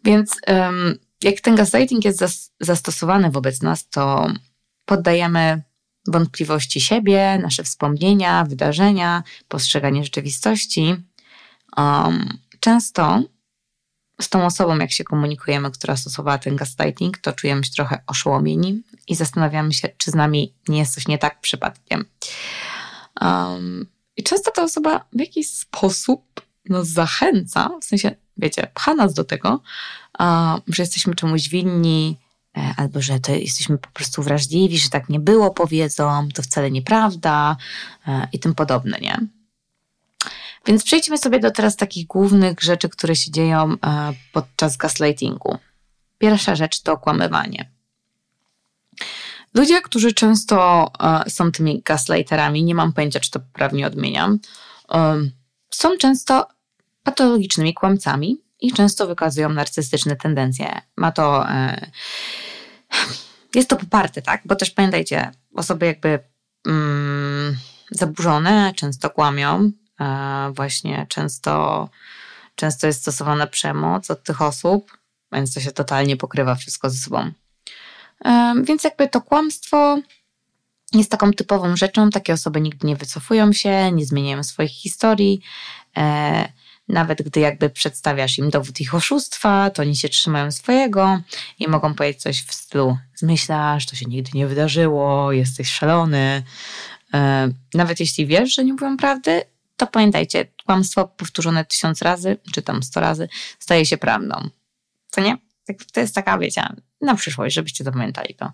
Więc 0.04 0.38
um, 0.48 0.98
jak 1.24 1.42
ten 1.42 1.56
gaslighting 1.56 2.06
jest 2.06 2.20
zas 2.20 2.52
zastosowany 2.60 3.32
wobec 3.32 3.62
nas, 3.62 3.90
to 3.90 4.28
poddajemy 4.86 5.62
wątpliwości 6.08 6.82
siebie, 6.82 7.40
nasze 7.42 7.64
wspomnienia, 7.64 8.44
wydarzenia, 8.44 9.24
postrzeganie 9.48 10.04
rzeczywistości. 10.04 10.96
Um, 11.78 12.38
często 12.66 13.24
z 14.22 14.30
tą 14.30 14.46
osobą, 14.46 14.78
jak 14.78 14.92
się 14.92 15.04
komunikujemy, 15.04 15.72
która 15.72 15.98
stosowała 15.98 16.38
ten 16.38 16.56
gaslighting, 16.56 17.18
to 17.18 17.34
czujemy 17.34 17.64
się 17.64 17.72
trochę 17.72 18.02
oszołomieni 18.08 18.84
i 19.08 19.16
zastanawiamy 19.16 19.74
się, 19.74 19.90
czy 19.98 20.12
z 20.12 20.16
nami 20.16 20.54
nie 20.68 20.80
jest 20.80 20.94
coś 20.94 21.08
nie 21.08 21.18
tak 21.18 21.42
przypadkiem. 21.42 22.06
Um, 23.22 23.88
I 24.18 24.24
często 24.24 24.52
ta 24.52 24.64
osoba 24.64 25.06
w 25.14 25.20
jakiś 25.20 25.50
sposób 25.50 26.42
nas 26.70 26.88
zachęca, 26.88 27.70
w 27.82 27.86
sensie, 27.86 28.16
wiecie, 28.38 28.68
pcha 28.74 28.94
nas 28.94 29.14
do 29.14 29.24
tego, 29.24 29.62
um, 30.20 30.62
że 30.68 30.84
jesteśmy 30.84 31.16
czemuś 31.16 31.50
winni, 31.50 32.20
e, 32.58 32.74
albo 32.78 33.02
że 33.02 33.20
to 33.20 33.32
jesteśmy 33.32 33.78
po 33.78 33.90
prostu 33.90 34.24
wrażliwi, 34.24 34.78
że 34.78 34.90
tak 34.90 35.10
nie 35.10 35.20
było, 35.20 35.52
powiedzą, 35.52 36.30
to 36.34 36.42
wcale 36.42 36.72
nieprawda 36.72 37.58
e, 38.08 38.28
i 38.34 38.40
tym 38.40 38.56
podobne, 38.56 38.98
nie? 39.00 39.28
Więc 40.66 40.84
przejdźmy 40.84 41.18
sobie 41.18 41.40
do 41.40 41.52
teraz 41.52 41.76
takich 41.76 42.08
głównych 42.08 42.62
rzeczy, 42.62 42.90
które 42.90 43.16
się 43.16 43.32
dzieją 43.32 43.74
e, 43.74 44.14
podczas 44.34 44.78
gaslightingu. 44.78 45.58
Pierwsza 46.18 46.56
rzecz 46.56 46.82
to 46.82 46.94
okłamywanie. 46.94 47.72
Ludzie, 49.54 49.82
którzy 49.82 50.14
często 50.14 50.92
e, 51.00 51.30
są 51.30 51.52
tymi 51.52 51.82
gaslighterami, 51.82 52.64
nie 52.64 52.76
mam 52.76 52.94
pojęcia, 52.94 53.20
czy 53.20 53.32
to 53.32 53.40
poprawnie 53.40 53.88
odmieniam, 53.88 54.40
e, 54.92 55.22
są 55.70 55.98
często 55.98 56.48
patologicznymi 57.04 57.74
kłamcami 57.74 58.38
i 58.60 58.74
często 58.74 59.08
wykazują 59.08 59.50
narcystyczne 59.50 60.16
tendencje. 60.16 60.82
Ma 60.98 61.12
to. 61.12 61.46
Jest 63.56 63.70
to 63.70 63.76
poparte, 63.76 64.22
tak? 64.22 64.42
Bo 64.46 64.56
też 64.56 64.72
pamiętajcie, 64.72 65.32
osoby 65.56 65.86
jakby 65.86 66.20
mm, 66.68 67.58
zaburzone 67.92 68.74
często 68.76 69.10
kłamią, 69.10 69.72
właśnie 70.52 71.06
często, 71.10 71.90
często 72.56 72.88
jest 72.88 73.02
stosowana 73.02 73.48
przemoc 73.48 74.12
od 74.12 74.24
tych 74.24 74.42
osób, 74.42 74.98
więc 75.32 75.54
to 75.54 75.60
się 75.60 75.72
totalnie 75.72 76.18
pokrywa 76.18 76.56
wszystko 76.56 76.90
ze 76.90 76.98
sobą. 76.98 77.32
E, 78.26 78.54
więc 78.64 78.84
jakby 78.84 79.08
to 79.08 79.22
kłamstwo 79.22 79.98
jest 80.94 81.12
taką 81.12 81.32
typową 81.32 81.76
rzeczą. 81.76 82.10
Takie 82.10 82.34
osoby 82.34 82.62
nigdy 82.62 82.88
nie 82.88 82.96
wycofują 82.96 83.54
się, 83.54 83.92
nie 83.92 84.06
zmieniają 84.06 84.44
swoich 84.44 84.72
historii. 84.72 85.42
E, 85.98 86.50
nawet 86.88 87.22
gdy 87.22 87.40
jakby 87.40 87.70
przedstawiasz 87.70 88.38
im 88.38 88.50
dowód 88.50 88.82
ich 88.82 88.96
oszustwa, 88.96 89.70
to 89.70 89.82
oni 89.82 89.96
się 89.96 90.10
trzymają 90.10 90.52
swojego 90.52 91.20
i 91.60 91.68
mogą 91.68 91.94
powiedzieć 91.94 92.22
coś 92.22 92.44
w 92.44 92.54
stylu 92.54 92.98
zmyślasz, 93.16 93.86
to 93.86 93.96
się 93.96 94.06
nigdy 94.06 94.32
nie 94.34 94.48
wydarzyło, 94.48 95.32
jesteś 95.32 95.70
szalony. 95.72 96.44
E, 97.14 97.50
nawet 97.74 98.00
jeśli 98.00 98.28
wiesz, 98.28 98.56
że 98.56 98.64
nie 98.66 98.74
mówią 98.74 98.98
prawdy, 98.98 99.42
to 99.78 99.88
pamiętajcie, 99.88 100.46
kłamstwo 100.66 101.08
powtórzone 101.08 101.66
tysiąc 101.66 102.02
razy, 102.02 102.38
czy 102.54 102.62
tam 102.62 102.84
sto 102.84 103.00
razy, 103.00 103.30
staje 103.60 103.86
się 103.86 103.98
prawdą. 103.98 104.50
Co 105.10 105.22
nie? 105.22 105.38
Tak, 105.66 105.78
to 105.94 106.00
jest 106.00 106.16
taka, 106.16 106.38
wiecie, 106.38 106.68
na 107.02 107.16
przyszłość, 107.16 107.56
żebyście 107.56 107.84
zapamiętali 107.84 108.36
to. 108.36 108.52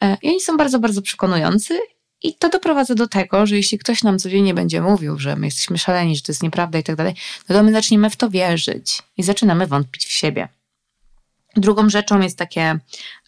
E, 0.00 0.16
I 0.22 0.28
oni 0.28 0.40
są 0.40 0.56
bardzo, 0.56 0.78
bardzo 0.78 1.02
przekonujący 1.02 1.78
i 2.22 2.34
to 2.34 2.48
doprowadza 2.48 2.94
do 2.94 3.08
tego, 3.08 3.46
że 3.46 3.56
jeśli 3.56 3.78
ktoś 3.78 4.02
nam 4.02 4.18
codziennie 4.18 4.54
będzie 4.54 4.80
mówił, 4.80 5.18
że 5.18 5.36
my 5.36 5.46
jesteśmy 5.46 5.78
szaleni, 5.78 6.16
że 6.16 6.22
to 6.22 6.32
jest 6.32 6.42
nieprawda 6.42 6.78
i 6.78 6.82
tak 6.82 6.96
dalej, 6.96 7.14
no 7.48 7.54
to 7.54 7.62
my 7.62 7.72
zaczniemy 7.72 8.10
w 8.10 8.16
to 8.16 8.30
wierzyć 8.30 9.02
i 9.16 9.22
zaczynamy 9.22 9.66
wątpić 9.66 10.04
w 10.04 10.12
siebie. 10.12 10.48
Drugą 11.56 11.90
rzeczą 11.90 12.20
jest 12.20 12.38
takie 12.38 12.78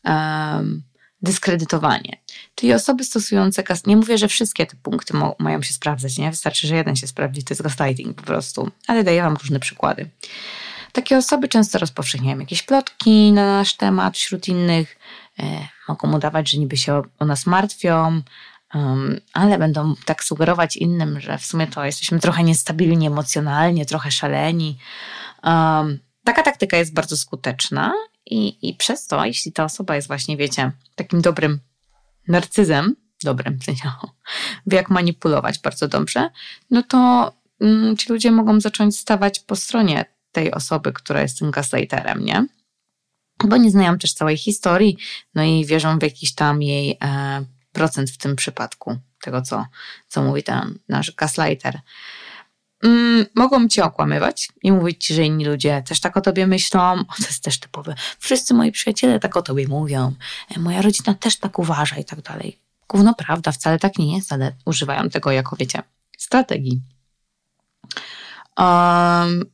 um, 0.05 0.83
dyskredytowanie. 1.25 2.19
Czyli 2.55 2.75
osoby 2.75 3.05
stosujące 3.05 3.63
gas. 3.63 3.87
Nie 3.87 3.97
mówię, 3.97 4.19
że 4.19 4.29
wszystkie 4.29 4.67
te 4.67 4.77
punkty 4.83 5.17
mo- 5.17 5.37
mają 5.39 5.63
się 5.63 5.75
sprawdzać, 5.75 6.19
nie? 6.19 6.31
Wystarczy, 6.31 6.67
że 6.67 6.77
jeden 6.77 6.97
się 6.97 7.07
sprawdzi, 7.07 7.45
to 7.45 7.55
jest 7.55 7.63
gaslighting 7.63 8.17
po 8.17 8.23
prostu, 8.23 8.71
ale 8.87 9.05
daję 9.05 9.23
Wam 9.23 9.37
różne 9.37 9.61
przykłady. 9.61 10.11
Takie 10.93 11.17
osoby 11.17 11.49
często 11.49 11.79
rozpowszechniają 11.79 12.39
jakieś 12.39 12.63
plotki 12.63 13.33
na 13.33 13.47
nasz 13.47 13.75
temat 13.75 14.17
wśród 14.17 14.49
innych, 14.49 14.99
e, 15.39 15.69
mogą 15.89 16.17
udawać, 16.17 16.51
że 16.51 16.59
niby 16.59 16.77
się 16.77 16.95
o, 16.95 17.03
o 17.19 17.25
nas 17.25 17.47
martwią, 17.47 18.23
um, 18.75 19.21
ale 19.33 19.59
będą 19.59 19.95
tak 20.05 20.25
sugerować 20.25 20.77
innym, 20.77 21.21
że 21.21 21.39
w 21.39 21.47
sumie 21.47 21.67
to 21.67 21.85
jesteśmy 21.85 22.21
trochę 22.21 22.43
niestabilni 22.43 23.07
emocjonalnie, 23.07 23.87
trochę 23.87 24.11
szaleni. 24.11 24.79
Um, 25.45 25.99
taka 26.25 26.43
taktyka 26.43 26.77
jest 26.77 26.95
bardzo 26.95 27.17
skuteczna 27.17 27.93
i, 28.27 28.69
i 28.69 28.75
przez 28.75 29.07
to, 29.07 29.25
jeśli 29.25 29.53
ta 29.53 29.65
osoba 29.65 29.97
jest 29.97 30.09
właśnie, 30.09 30.37
wiecie, 30.37 30.73
takim 30.95 31.21
dobrym 31.21 31.61
narcyzem, 32.29 32.97
dobrym 33.25 33.59
w 33.59 33.65
sensie, 33.65 33.91
wie 34.67 34.77
jak 34.77 34.91
manipulować 34.91 35.59
bardzo 35.59 35.89
dobrze, 35.89 36.31
no 36.71 36.83
to 36.83 37.33
mm, 37.61 37.97
ci 37.97 38.13
ludzie 38.13 38.31
mogą 38.31 38.61
zacząć 38.61 38.99
stawać 38.99 39.41
po 39.41 39.57
stronie 39.57 40.05
tej 40.33 40.53
osoby, 40.53 40.93
która 40.93 41.23
jest 41.23 41.39
tym 41.39 41.51
gaslighterem, 41.51 42.25
nie? 42.25 42.47
Bo 43.45 43.57
nie 43.57 43.71
znają 43.71 43.99
też 43.99 44.13
całej 44.13 44.37
historii, 44.37 44.97
no 45.35 45.43
i 45.43 45.67
wierzą 45.67 45.99
w 45.99 46.03
jakiś 46.03 46.35
tam 46.35 46.63
jej 46.63 46.99
e, 47.05 47.45
procent 47.73 48.11
w 48.11 48.19
tym 48.19 48.37
przypadku, 48.37 48.97
tego 49.21 49.43
co, 49.43 49.67
co 50.09 50.23
mówi 50.23 50.43
ten 50.43 50.79
nasz 50.89 51.15
gaslighter. 51.15 51.81
Mm, 52.85 53.27
mogą 53.35 53.69
cię 53.69 53.85
okłamywać 53.85 54.49
i 54.63 54.73
mówić 54.73 55.05
ci, 55.05 55.15
że 55.15 55.23
inni 55.23 55.45
ludzie 55.45 55.83
też 55.87 56.01
tak 56.01 56.17
o 56.17 56.21
tobie 56.21 56.47
myślą. 56.47 56.81
O, 56.81 57.15
to 57.19 57.23
jest 57.27 57.45
też 57.45 57.61
typowe. 57.61 57.95
Wszyscy 58.19 58.55
moi 58.55 58.73
przyjaciele 58.73 59.21
tak 59.21 59.37
o 59.37 59.43
tobie 59.43 59.69
mówią. 59.69 60.13
E, 60.57 60.61
moja 60.61 60.83
rodzina 60.83 61.15
też 61.15 61.37
tak 61.37 61.59
uważa 61.59 61.97
i 61.97 62.05
tak 62.05 62.23
dalej. 62.23 62.59
Gówno 62.89 63.15
prawda, 63.15 63.53
wcale 63.53 63.79
tak 63.79 63.99
nie 63.99 64.17
jest, 64.17 64.33
ale 64.33 64.53
używają 64.65 65.11
tego 65.11 65.31
jako, 65.31 65.57
wiecie, 65.57 65.83
strategii. 66.19 66.81
Um, 68.59 69.45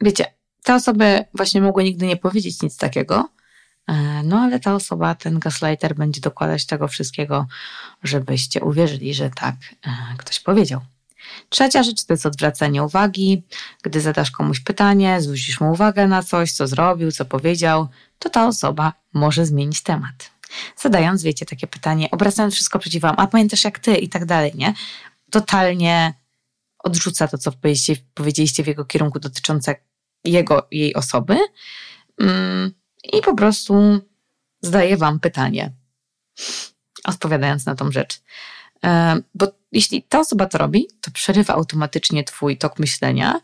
wiecie, 0.00 0.24
te 0.62 0.74
osoby 0.74 1.24
właśnie 1.34 1.60
mogły 1.60 1.84
nigdy 1.84 2.06
nie 2.06 2.16
powiedzieć 2.16 2.62
nic 2.62 2.76
takiego, 2.76 3.28
e, 3.86 4.22
no 4.22 4.40
ale 4.40 4.60
ta 4.60 4.74
osoba, 4.74 5.14
ten 5.14 5.38
gaslighter 5.38 5.94
będzie 5.94 6.20
dokładać 6.20 6.66
tego 6.66 6.88
wszystkiego, 6.88 7.46
żebyście 8.02 8.60
uwierzyli, 8.60 9.14
że 9.14 9.30
tak 9.30 9.54
e, 9.86 9.90
ktoś 10.18 10.40
powiedział. 10.40 10.80
Trzecia 11.48 11.82
rzecz 11.82 12.04
to 12.04 12.12
jest 12.12 12.26
odwracanie 12.26 12.82
uwagi. 12.82 13.42
Gdy 13.82 14.00
zadasz 14.00 14.30
komuś 14.30 14.60
pytanie, 14.60 15.20
zwrócisz 15.20 15.60
mu 15.60 15.72
uwagę 15.72 16.06
na 16.06 16.22
coś, 16.22 16.52
co 16.52 16.66
zrobił, 16.66 17.12
co 17.12 17.24
powiedział, 17.24 17.88
to 18.18 18.30
ta 18.30 18.46
osoba 18.46 18.92
może 19.12 19.46
zmienić 19.46 19.82
temat. 19.82 20.30
Zadając, 20.76 21.22
wiecie, 21.22 21.46
takie 21.46 21.66
pytanie, 21.66 22.10
obracając 22.10 22.54
wszystko 22.54 22.78
przeciw 22.78 23.02
wam, 23.02 23.14
a 23.18 23.26
pamiętasz 23.26 23.64
jak 23.64 23.78
ty 23.78 23.96
i 23.96 24.08
tak 24.08 24.24
dalej, 24.24 24.52
nie? 24.54 24.74
Totalnie 25.30 26.14
odrzuca 26.78 27.28
to, 27.28 27.38
co 27.38 27.52
powiedzieliście, 27.52 27.96
powiedzieliście 28.14 28.64
w 28.64 28.66
jego 28.66 28.84
kierunku 28.84 29.20
dotyczące 29.20 29.76
jego, 30.24 30.66
jej 30.70 30.94
osoby 30.94 31.38
mm, 32.20 32.72
i 33.12 33.22
po 33.22 33.34
prostu 33.34 34.00
zadaje 34.60 34.96
wam 34.96 35.20
pytanie, 35.20 35.72
odpowiadając 37.04 37.66
na 37.66 37.74
tą 37.74 37.92
rzecz. 37.92 38.22
E, 38.84 39.16
bo 39.34 39.57
jeśli 39.72 40.02
ta 40.02 40.20
osoba 40.20 40.46
to 40.46 40.58
robi, 40.58 40.88
to 41.00 41.10
przerywa 41.10 41.54
automatycznie 41.54 42.24
twój 42.24 42.58
tok 42.58 42.78
myślenia 42.78 43.40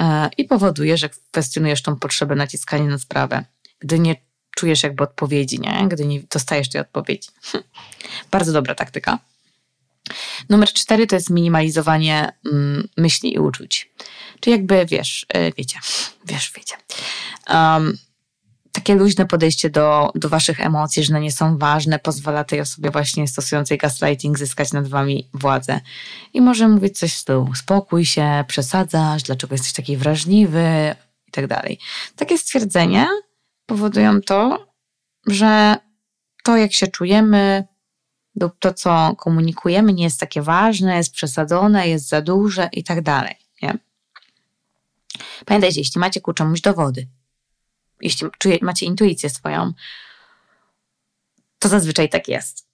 e, 0.00 0.30
i 0.38 0.44
powoduje, 0.44 0.96
że 0.96 1.08
kwestionujesz 1.30 1.82
tą 1.82 1.96
potrzebę 1.96 2.34
naciskania 2.34 2.84
na 2.84 2.98
sprawę, 2.98 3.44
gdy 3.78 3.98
nie 3.98 4.16
czujesz 4.56 4.82
jakby 4.82 5.04
odpowiedzi, 5.04 5.60
nie? 5.60 5.88
gdy 5.88 6.06
nie 6.06 6.20
dostajesz 6.20 6.68
tej 6.68 6.80
odpowiedzi. 6.80 7.28
Bardzo 8.30 8.52
dobra 8.52 8.74
taktyka. 8.74 9.18
Numer 10.48 10.68
cztery 10.68 11.06
to 11.06 11.16
jest 11.16 11.30
minimalizowanie 11.30 12.32
mm, 12.52 12.88
myśli 12.96 13.34
i 13.34 13.38
uczuć. 13.38 13.90
Czy 14.40 14.50
jakby 14.50 14.86
wiesz, 14.86 15.26
e, 15.28 15.52
wiecie, 15.52 15.78
wiesz, 16.30 16.52
wiecie. 16.56 16.74
Um, 17.50 17.98
takie 18.88 18.98
luźne 18.98 19.26
podejście 19.26 19.70
do, 19.70 20.10
do 20.14 20.28
waszych 20.28 20.60
emocji, 20.60 21.04
że 21.04 21.12
one 21.12 21.20
nie 21.20 21.32
są 21.32 21.58
ważne, 21.58 21.98
pozwala 21.98 22.44
tej 22.44 22.60
osobie 22.60 22.90
właśnie 22.90 23.28
stosującej 23.28 23.78
gaslighting 23.78 24.38
zyskać 24.38 24.72
nad 24.72 24.88
wami 24.88 25.28
władzę. 25.34 25.80
I 26.34 26.40
może 26.40 26.68
mówić 26.68 26.98
coś 26.98 27.12
w 27.12 27.16
stylu 27.16 27.54
spokój 27.54 28.04
się, 28.04 28.44
przesadzasz, 28.46 29.22
dlaczego 29.22 29.54
jesteś 29.54 29.72
taki 29.72 29.96
wrażliwy 29.96 30.94
i 31.26 31.30
tak 31.30 31.46
dalej. 31.46 31.78
Takie 32.16 32.38
stwierdzenia 32.38 33.06
powodują 33.66 34.20
to, 34.20 34.66
że 35.26 35.76
to 36.44 36.56
jak 36.56 36.72
się 36.72 36.86
czujemy 36.86 37.64
lub 38.40 38.52
to 38.58 38.74
co 38.74 39.16
komunikujemy 39.16 39.92
nie 39.92 40.04
jest 40.04 40.20
takie 40.20 40.42
ważne, 40.42 40.96
jest 40.96 41.12
przesadzone, 41.12 41.88
jest 41.88 42.08
za 42.08 42.22
duże 42.22 42.68
i 42.72 42.84
tak 42.84 43.02
dalej. 43.02 43.34
Pamiętajcie, 45.46 45.80
jeśli 45.80 46.00
macie 46.00 46.20
ku 46.20 46.32
czemuś 46.32 46.60
dowody, 46.60 47.06
jeśli 48.00 48.28
czuje, 48.38 48.58
macie 48.62 48.86
intuicję 48.86 49.30
swoją, 49.30 49.72
to 51.58 51.68
zazwyczaj 51.68 52.08
tak 52.08 52.28
jest. 52.28 52.68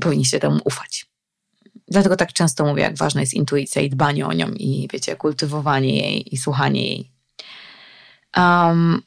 Powinniście 0.00 0.40
temu 0.40 0.60
ufać. 0.64 1.06
Dlatego 1.88 2.16
tak 2.16 2.32
często 2.32 2.64
mówię, 2.64 2.82
jak 2.82 2.96
ważna 2.96 3.20
jest 3.20 3.34
intuicja 3.34 3.82
i 3.82 3.90
dbanie 3.90 4.26
o 4.26 4.32
nią 4.32 4.50
i 4.50 4.88
wiecie, 4.92 5.16
kultywowanie 5.16 5.96
jej 5.96 6.34
i 6.34 6.36
słuchanie 6.36 6.86
jej. 6.86 7.10
Um, 8.36 9.02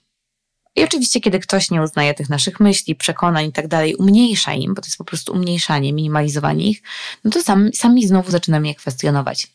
I 0.76 0.84
oczywiście, 0.84 1.22
kiedy 1.22 1.40
ktoś 1.40 1.72
nie 1.72 1.82
uznaje 1.82 2.14
tych 2.14 2.30
naszych 2.30 2.60
myśli, 2.60 2.96
przekonań 2.96 3.46
i 3.46 3.52
tak 3.52 3.68
dalej, 3.68 3.96
umniejsza 3.96 4.54
im, 4.54 4.74
bo 4.74 4.82
to 4.82 4.88
jest 4.88 4.98
po 4.98 5.04
prostu 5.04 5.34
umniejszanie, 5.34 5.94
minimalizowanie 5.94 6.70
ich, 6.70 6.82
no 7.24 7.32
to 7.32 7.42
sami, 7.42 7.76
sami 7.76 8.08
znowu 8.08 8.32
zaczynamy 8.32 8.68
je 8.68 8.76
kwestionować. 8.76 9.48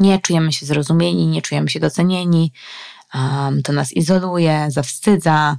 Nie 0.00 0.18
czujemy 0.18 0.52
się 0.52 0.66
zrozumieni, 0.66 1.26
nie 1.26 1.42
czujemy 1.42 1.70
się 1.70 1.80
docenieni, 1.80 2.52
um, 3.14 3.62
to 3.62 3.72
nas 3.72 3.92
izoluje, 3.92 4.66
zawstydza. 4.68 5.56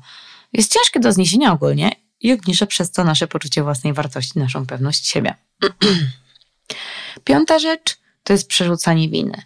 Jest 0.53 0.73
ciężkie 0.73 0.99
do 0.99 1.13
zniesienia 1.13 1.53
ogólnie 1.53 1.91
i 2.19 2.33
obniża 2.33 2.65
przez 2.65 2.91
to 2.91 3.03
nasze 3.03 3.27
poczucie 3.27 3.63
własnej 3.63 3.93
wartości, 3.93 4.39
naszą 4.39 4.65
pewność 4.65 5.07
siebie. 5.07 5.35
Piąta 7.23 7.59
rzecz 7.59 7.97
to 8.23 8.33
jest 8.33 8.47
przerzucanie 8.47 9.09
winy. 9.09 9.41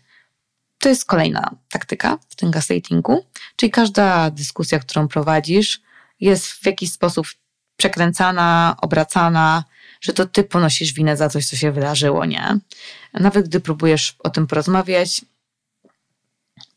To 0.79 0.89
jest 0.89 1.05
kolejna 1.05 1.55
taktyka 1.69 2.17
w 2.29 2.35
tym 2.35 2.51
gaslightingu, 2.51 3.25
czyli 3.55 3.71
każda 3.71 4.31
dyskusja, 4.31 4.79
którą 4.79 5.07
prowadzisz, 5.07 5.81
jest 6.19 6.47
w 6.47 6.65
jakiś 6.65 6.91
sposób 6.91 7.27
przekręcana, 7.77 8.75
obracana, 8.81 9.63
że 10.01 10.13
to 10.13 10.25
ty 10.25 10.43
ponosisz 10.43 10.93
winę 10.93 11.17
za 11.17 11.29
coś, 11.29 11.45
co 11.45 11.55
się 11.55 11.71
wydarzyło, 11.71 12.25
nie? 12.25 12.57
Nawet 13.13 13.47
gdy 13.47 13.59
próbujesz 13.59 14.15
o 14.19 14.29
tym 14.29 14.47
porozmawiać, 14.47 15.21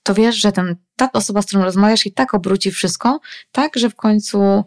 to 0.02 0.14
wiesz, 0.14 0.36
że 0.36 0.52
ten, 0.52 0.76
ta 0.96 1.12
osoba, 1.12 1.42
z 1.42 1.46
którą 1.46 1.62
rozmawiasz, 1.62 2.06
i 2.06 2.12
tak 2.12 2.34
obróci 2.34 2.70
wszystko, 2.70 3.20
tak, 3.52 3.76
że 3.76 3.90
w 3.90 3.94
końcu, 3.94 4.64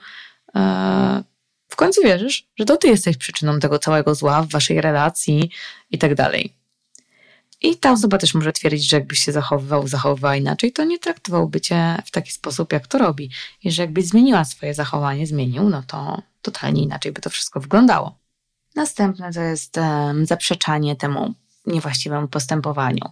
e, 0.55 1.23
w 1.67 1.75
końcu 1.75 2.01
wierzysz, 2.03 2.47
że 2.59 2.65
to 2.65 2.77
ty 2.77 2.87
jesteś 2.87 3.17
przyczyną 3.17 3.59
tego 3.59 3.79
całego 3.79 4.15
zła 4.15 4.41
w 4.41 4.49
waszej 4.49 4.81
relacji 4.81 5.49
i 5.91 5.97
tak 5.97 6.15
dalej. 6.15 6.53
I 7.61 7.77
ta 7.77 7.91
osoba 7.91 8.17
też 8.17 8.33
może 8.33 8.53
twierdzić, 8.53 8.89
że 8.89 8.97
jakbyś 8.97 9.19
się 9.19 9.31
zachowywał, 9.31 9.87
zachowywała 9.87 10.35
inaczej, 10.35 10.71
to 10.71 10.83
nie 10.83 10.99
traktowałby 10.99 11.61
cię 11.61 11.97
w 12.05 12.11
taki 12.11 12.31
sposób, 12.31 12.73
jak 12.73 12.87
to 12.87 12.97
robi. 12.97 13.29
I 13.63 13.71
że 13.71 13.81
jakbyś 13.81 14.05
zmieniła 14.05 14.45
swoje 14.45 14.73
zachowanie, 14.73 15.27
zmienił, 15.27 15.69
no 15.69 15.83
to 15.87 16.21
totalnie 16.41 16.83
inaczej 16.83 17.11
by 17.11 17.21
to 17.21 17.29
wszystko 17.29 17.59
wyglądało. 17.59 18.17
Następne 18.75 19.33
to 19.33 19.41
jest 19.41 19.75
zaprzeczanie 20.23 20.95
temu 20.95 21.33
niewłaściwemu 21.65 22.27
postępowaniu. 22.27 23.11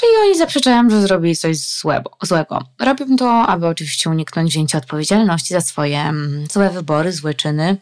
Czyli 0.00 0.12
oni 0.24 0.38
zaprzeczają, 0.38 0.90
że 0.90 1.02
zrobili 1.02 1.36
coś 1.36 1.56
złego. 1.58 2.10
złego. 2.22 2.64
Robią 2.78 3.16
to, 3.16 3.46
aby 3.46 3.66
oczywiście 3.66 4.10
uniknąć 4.10 4.50
wzięcia 4.50 4.78
odpowiedzialności 4.78 5.54
za 5.54 5.60
swoje 5.60 5.98
um, 5.98 6.46
złe 6.50 6.70
wybory, 6.70 7.12
złe 7.12 7.34
czyny. 7.34 7.76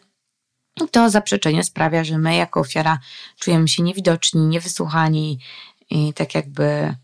To 0.91 1.09
zaprzeczenie 1.09 1.63
sprawia, 1.63 2.03
że 2.03 2.17
my 2.17 2.35
jako 2.35 2.59
ofiara 2.59 2.99
czujemy 3.39 3.67
się 3.67 3.83
niewidoczni, 3.83 4.41
niewysłuchani 4.41 5.39
i 5.89 6.13
tak 6.13 6.35
jakby 6.35 6.95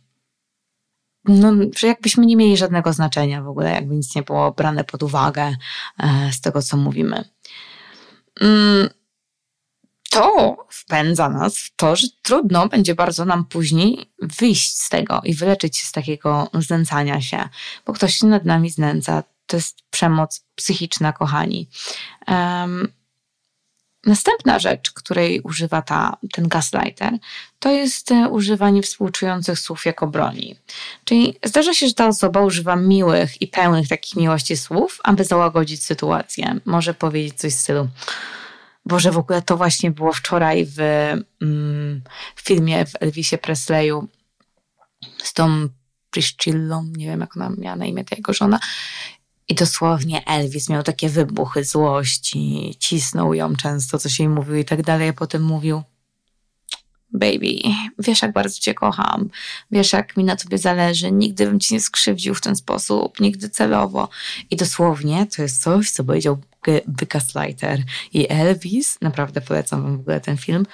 no, 1.26 1.52
jakbyśmy 1.84 2.26
nie 2.26 2.36
mieli 2.36 2.58
żadnego 2.58 2.94
znaczenia 2.94 3.42
w 3.42 3.48
ogóle, 3.48 3.72
jakby 3.72 3.96
nic 3.96 4.16
nie 4.16 4.24
było 4.24 4.52
brane 4.52 4.84
pod 4.84 5.04
uwagę 5.04 5.56
e, 6.00 6.32
z 6.32 6.42
tego, 6.42 6.62
co 6.62 6.78
mówimy. 6.78 7.24
Mm, 8.42 8.90
to 10.14 10.58
wpędza 10.70 11.30
nas 11.30 11.58
w 11.58 11.76
to, 11.76 11.96
że 11.96 12.08
trudno 12.22 12.68
będzie 12.68 12.96
bardzo 12.96 13.26
nam 13.26 13.46
później 13.46 14.10
wyjść 14.20 14.78
z 14.78 14.90
tego 14.90 15.22
i 15.24 15.36
wyleczyć 15.36 15.78
się 15.78 15.86
z 15.86 15.92
takiego 15.92 16.50
znęcania 16.54 17.22
się, 17.22 17.50
bo 17.86 17.94
ktoś 17.94 18.16
się 18.16 18.28
nad 18.28 18.46
nami 18.46 18.70
znęca. 18.70 19.24
To 19.48 19.58
jest 19.58 19.78
przemoc 19.90 20.46
psychiczna, 20.56 21.14
kochani. 21.14 21.68
Um, 22.28 22.88
Następna 24.06 24.60
rzecz, 24.60 24.92
której 24.92 25.42
używa 25.42 25.82
ta, 25.82 26.18
ten 26.32 26.48
gaslighter, 26.48 27.14
to 27.60 27.72
jest 27.72 28.12
e, 28.12 28.30
używanie 28.30 28.82
współczujących 28.82 29.60
słów 29.60 29.86
jako 29.86 30.08
broni. 30.08 30.56
Czyli 31.06 31.36
zdarza 31.44 31.74
się, 31.74 31.88
że 31.88 31.94
ta 31.94 32.08
osoba 32.08 32.42
używa 32.42 32.76
miłych 32.76 33.42
i 33.42 33.48
pełnych 33.48 33.88
takich 33.88 34.16
miłości 34.16 34.58
słów, 34.58 35.00
aby 35.04 35.24
załagodzić 35.26 35.84
sytuację. 35.84 36.60
Może 36.66 36.94
powiedzieć 36.94 37.40
coś 37.40 37.54
w 37.54 37.60
stylu 37.60 37.88
Boże, 38.86 39.12
w 39.12 39.18
ogóle 39.18 39.42
to 39.42 39.58
właśnie 39.58 39.92
było 39.92 40.14
wczoraj 40.14 40.66
w, 40.66 40.80
mm, 41.42 42.02
w 42.36 42.42
filmie 42.42 42.86
w 42.86 42.92
Elvisie 43.00 43.38
Presleyu 43.38 44.08
z 45.24 45.34
tą 45.34 45.68
Priscillą, 46.10 46.84
nie 46.98 47.06
wiem 47.06 47.20
jak 47.20 47.38
ona 47.38 47.52
miała 47.58 47.76
na 47.76 47.86
imię 47.86 48.06
ta 48.06 48.16
jego 48.16 48.34
żona. 48.34 48.60
I 49.48 49.56
dosłownie 49.56 50.26
Elvis 50.26 50.70
miał 50.70 50.84
takie 50.84 51.10
wybuchy 51.10 51.64
złości, 51.64 52.76
cisnął 52.80 53.34
ją 53.34 53.56
często, 53.56 54.00
coś 54.00 54.20
jej 54.20 54.30
mówił 54.30 54.56
i 54.56 54.66
tak 54.66 54.84
dalej, 54.84 55.10
a 55.10 55.14
potem 55.14 55.44
mówił 55.44 55.84
baby, 57.14 57.60
wiesz 58.00 58.22
jak 58.22 58.34
bardzo 58.34 58.60
cię 58.60 58.74
kocham, 58.74 59.30
wiesz 59.72 59.94
jak 59.94 60.18
mi 60.18 60.24
na 60.24 60.36
tobie 60.36 60.58
zależy, 60.58 61.12
nigdy 61.12 61.46
bym 61.46 61.60
ci 61.60 61.74
nie 61.74 61.82
skrzywdził 61.82 62.36
w 62.36 62.42
ten 62.42 62.56
sposób, 62.56 63.20
nigdy 63.20 63.50
celowo. 63.50 64.10
I 64.50 64.56
dosłownie 64.56 65.28
to 65.36 65.42
jest 65.42 65.62
coś, 65.62 65.92
co 65.92 66.04
powiedział 66.04 66.38
Gaslighter 66.88 67.80
i 68.14 68.30
Elvis, 68.30 69.02
naprawdę 69.02 69.42
polecam 69.42 69.84
wam 69.84 69.98
w 69.98 70.00
ogóle 70.00 70.22
ten 70.22 70.38
film, 70.38 70.66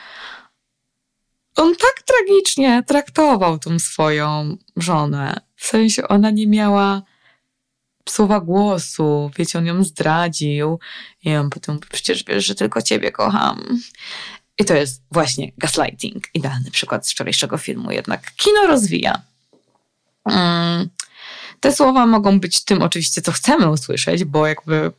on 1.56 1.76
tak 1.76 2.04
tragicznie 2.06 2.84
traktował 2.88 3.60
tą 3.60 3.80
swoją 3.80 4.58
żonę. 4.76 5.40
W 5.56 5.66
sensie 5.66 6.08
ona 6.08 6.30
nie 6.30 6.48
miała 6.48 7.02
słowa 8.10 8.40
głosu, 8.40 9.32
wiecie, 9.38 9.60
on 9.60 9.66
ją 9.66 9.84
zdradził 9.84 10.80
i 11.24 11.36
on 11.36 11.50
potem 11.50 11.80
przecież 11.92 12.24
wiesz, 12.24 12.46
że 12.46 12.56
tylko 12.56 12.82
ciebie 12.82 13.12
kocham. 13.12 13.80
I 14.60 14.66
to 14.66 14.76
jest 14.76 15.04
właśnie 15.12 15.52
gaslighting, 15.58 16.24
idealny 16.34 16.72
przykład 16.72 17.08
z 17.08 17.12
wczorajszego 17.12 17.58
filmu, 17.58 17.92
jednak 17.92 18.36
kino 18.36 18.68
rozwija. 18.68 19.22
Mm. 20.26 20.90
Te 21.60 21.74
słowa 21.74 22.06
mogą 22.06 22.40
być 22.40 22.64
tym 22.64 22.82
oczywiście, 22.82 23.22
co 23.22 23.32
chcemy 23.32 23.70
usłyszeć, 23.70 24.24
bo 24.24 24.48
jakby 24.48 24.92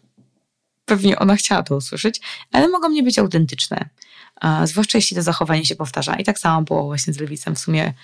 pewnie 0.90 1.18
ona 1.18 1.36
chciała 1.36 1.62
to 1.62 1.76
usłyszeć, 1.76 2.20
ale 2.52 2.68
mogą 2.68 2.90
nie 2.90 3.02
być 3.02 3.18
autentyczne. 3.18 3.88
zwłaszcza 4.64 4.98
jeśli 4.98 5.16
to 5.16 5.22
zachowanie 5.22 5.64
się 5.66 5.76
powtarza. 5.76 6.14
I 6.14 6.24
tak 6.24 6.38
samo 6.38 6.62
było 6.62 6.84
właśnie 6.84 7.12
z 7.12 7.20
Lewisem. 7.20 7.54
W 7.54 7.58
sumie 7.58 7.94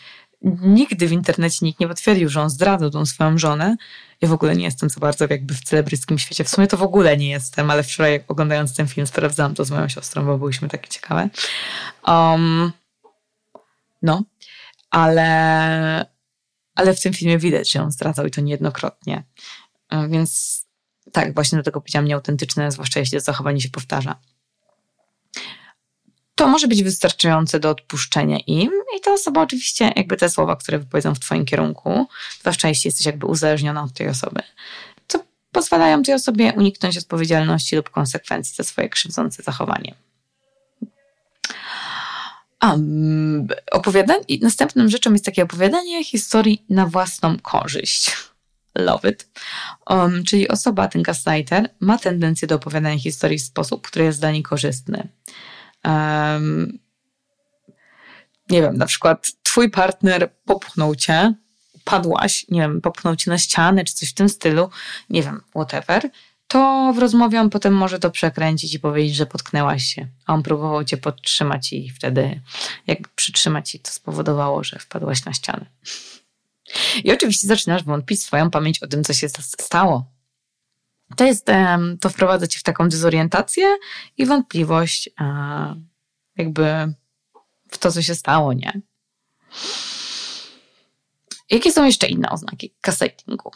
nigdy 0.62 1.08
w 1.08 1.12
internecie 1.12 1.58
nikt 1.62 1.80
nie 1.80 1.88
potwierdził, 1.88 2.28
że 2.28 2.42
on 2.42 2.50
zdradzał 2.50 2.90
tą 2.90 3.06
swoją 3.06 3.38
żonę. 3.38 3.76
Ja 4.20 4.28
w 4.28 4.32
ogóle 4.32 4.56
nie 4.56 4.64
jestem 4.64 4.90
za 4.90 5.00
bardzo 5.00 5.26
jakby 5.30 5.54
w 5.54 5.60
celebryckim 5.60 6.18
świecie. 6.18 6.44
W 6.44 6.48
sumie 6.48 6.66
to 6.66 6.76
w 6.76 6.82
ogóle 6.82 7.16
nie 7.16 7.28
jestem, 7.28 7.70
ale 7.70 7.82
wczoraj 7.82 8.24
oglądając 8.28 8.74
ten 8.74 8.88
film 8.88 9.06
sprawdzałam 9.06 9.54
to 9.54 9.64
z 9.64 9.70
moją 9.70 9.88
siostrą, 9.88 10.26
bo 10.26 10.38
byliśmy 10.38 10.68
takie 10.68 10.88
ciekawe. 10.88 11.28
Um, 12.06 12.72
no, 14.02 14.22
ale, 14.90 16.06
ale 16.74 16.94
w 16.94 17.00
tym 17.00 17.12
filmie 17.12 17.38
widać, 17.38 17.72
że 17.72 17.82
on 17.82 17.92
zdradzał 17.92 18.26
i 18.26 18.30
to 18.30 18.40
niejednokrotnie. 18.40 19.24
E, 19.90 20.08
więc 20.08 20.65
tak, 21.16 21.34
właśnie 21.34 21.56
dlatego 21.56 21.80
powiedziałam 21.80 22.06
nieautentyczne, 22.06 22.72
zwłaszcza 22.72 23.00
jeśli 23.00 23.20
zachowanie 23.20 23.60
się 23.60 23.68
powtarza 23.68 24.16
to 26.36 26.48
może 26.48 26.68
być 26.68 26.82
wystarczające 26.82 27.60
do 27.60 27.70
odpuszczenia 27.70 28.38
im 28.46 28.70
i 28.96 29.00
ta 29.00 29.12
osoba 29.12 29.42
oczywiście 29.42 29.92
jakby 29.96 30.16
te 30.16 30.30
słowa, 30.30 30.56
które 30.56 30.78
wypowiedzą 30.78 31.14
w 31.14 31.20
twoim 31.20 31.44
kierunku, 31.44 32.06
zwłaszcza 32.40 32.68
jeśli 32.68 32.88
jesteś 32.88 33.06
jakby 33.06 33.26
uzależniona 33.26 33.82
od 33.82 33.92
tej 33.92 34.08
osoby, 34.08 34.42
to 35.06 35.24
pozwalają 35.52 36.02
tej 36.02 36.14
osobie 36.14 36.52
uniknąć 36.56 36.98
odpowiedzialności 36.98 37.76
lub 37.76 37.90
konsekwencji 37.90 38.54
za 38.54 38.64
swoje 38.64 38.88
krzywdzące 38.88 39.42
zachowanie. 39.42 39.94
Um, 42.62 43.48
opowiadanie, 43.72 44.24
następną 44.42 44.88
rzeczą 44.88 45.12
jest 45.12 45.24
takie 45.24 45.42
opowiadanie 45.42 46.04
historii 46.04 46.64
na 46.70 46.86
własną 46.86 47.38
korzyść. 47.38 48.16
Love 48.78 49.10
it. 49.10 49.28
Um, 49.86 50.24
czyli 50.24 50.48
osoba, 50.48 50.88
ten 50.88 51.02
gaslighter, 51.02 51.70
ma 51.80 51.98
tendencję 51.98 52.48
do 52.48 52.54
opowiadania 52.54 52.98
historii 52.98 53.38
w 53.38 53.42
sposób, 53.42 53.86
który 53.88 54.04
jest 54.04 54.20
dla 54.20 54.30
niej 54.30 54.42
korzystny 54.42 55.08
um, 55.86 56.78
nie 58.50 58.62
wiem, 58.62 58.76
na 58.76 58.86
przykład 58.86 59.32
twój 59.42 59.70
partner 59.70 60.30
popchnął 60.44 60.94
cię, 60.94 61.34
padłaś, 61.84 62.46
nie 62.48 62.60
wiem, 62.60 62.80
popchnął 62.80 63.16
cię 63.16 63.30
na 63.30 63.38
ścianę, 63.38 63.84
czy 63.84 63.94
coś 63.94 64.10
w 64.10 64.14
tym 64.14 64.28
stylu, 64.28 64.70
nie 65.10 65.22
wiem, 65.22 65.40
whatever, 65.50 66.10
to 66.48 66.92
w 66.96 66.98
rozmowie 66.98 67.40
on 67.40 67.50
potem 67.50 67.74
może 67.74 67.98
to 67.98 68.10
przekręcić 68.10 68.74
i 68.74 68.80
powiedzieć, 68.80 69.16
że 69.16 69.26
potknęłaś 69.26 69.84
się, 69.84 70.08
a 70.26 70.34
on 70.34 70.42
próbował 70.42 70.84
cię 70.84 70.96
podtrzymać 70.96 71.72
i 71.72 71.90
wtedy 71.90 72.40
jakby 72.86 73.08
przytrzymać 73.14 73.74
i 73.74 73.80
to 73.80 73.90
spowodowało, 73.90 74.64
że 74.64 74.78
wpadłaś 74.78 75.24
na 75.24 75.32
ścianę. 75.32 75.66
I 77.04 77.12
oczywiście 77.12 77.48
zaczynasz 77.48 77.84
wątpić 77.84 78.22
swoją 78.22 78.50
pamięć 78.50 78.82
o 78.82 78.86
tym, 78.86 79.04
co 79.04 79.12
się 79.12 79.28
stało. 79.60 80.12
To 81.16 81.24
jest, 81.24 81.46
to 82.00 82.08
wprowadza 82.08 82.46
cię 82.46 82.58
w 82.58 82.62
taką 82.62 82.88
dezorientację 82.88 83.76
i 84.16 84.26
wątpliwość 84.26 85.10
jakby 86.36 86.94
w 87.70 87.78
to, 87.78 87.92
co 87.92 88.02
się 88.02 88.14
stało, 88.14 88.52
nie? 88.52 88.80
Jakie 91.50 91.72
są 91.72 91.84
jeszcze 91.84 92.06
inne 92.06 92.30
oznaki 92.30 92.74
gaslightingu? 92.82 93.50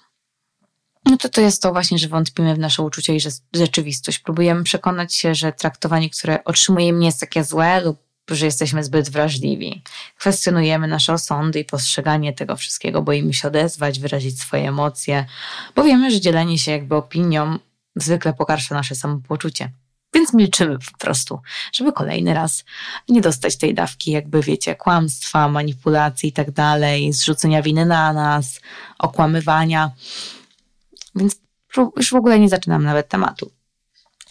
No 1.05 1.16
to 1.16 1.29
to 1.29 1.40
jest 1.40 1.62
to 1.62 1.73
właśnie, 1.73 1.99
że 1.99 2.09
wątpimy 2.09 2.55
w 2.55 2.59
nasze 2.59 2.83
uczucia 2.83 3.12
i 3.12 3.20
rzeczywistość. 3.55 4.18
Próbujemy 4.18 4.64
przekonać 4.64 5.14
się, 5.14 5.35
że 5.35 5.53
traktowanie, 5.53 6.11
które 6.11 6.44
otrzymujemy 6.44 6.99
nie 6.99 7.07
jest 7.07 7.20
takie 7.20 7.44
złe 7.44 7.81
lub 7.81 8.10
że 8.35 8.47
jesteśmy 8.47 8.85
zbyt 8.85 9.11
wrażliwi. 9.11 9.83
Kwestionujemy 10.19 10.88
nasze 10.88 11.12
osądy 11.12 11.61
i 11.61 11.64
postrzeganie 11.64 12.33
tego 12.33 12.57
wszystkiego, 12.57 13.03
boimy 13.03 13.35
się 13.35 13.49
odezwać, 13.49 14.01
wyrazić 14.01 14.40
swoje 14.40 14.69
emocje, 14.69 15.27
bo 15.77 15.85
wiemy, 15.85 16.11
że 16.11 16.21
dzielenie 16.21 16.59
się 16.59 16.71
jakby 16.71 16.97
opinią 16.97 17.59
zwykle 17.97 18.33
pogarsza 18.33 18.75
nasze 18.75 18.95
samopoczucie. 18.95 19.71
Więc 20.14 20.35
milczymy 20.35 20.79
po 20.79 20.99
prostu, 20.99 21.40
żeby 21.73 21.93
kolejny 21.93 22.35
raz 22.35 22.64
nie 23.09 23.21
dostać 23.21 23.57
tej 23.57 23.75
dawki, 23.75 24.11
jakby 24.11 24.43
wiecie, 24.43 24.75
kłamstwa, 24.75 25.49
manipulacji 25.49 26.29
i 26.29 26.33
tak 26.33 26.51
dalej, 26.51 27.12
zrzucenia 27.12 27.62
winy 27.62 27.87
na 27.87 28.12
nas, 28.12 28.61
okłamywania. 28.99 29.90
Więc 31.14 31.37
już 31.97 32.11
w 32.11 32.14
ogóle 32.14 32.38
nie 32.38 32.49
zaczynam 32.49 32.85
nawet 32.85 33.09
tematu. 33.09 33.51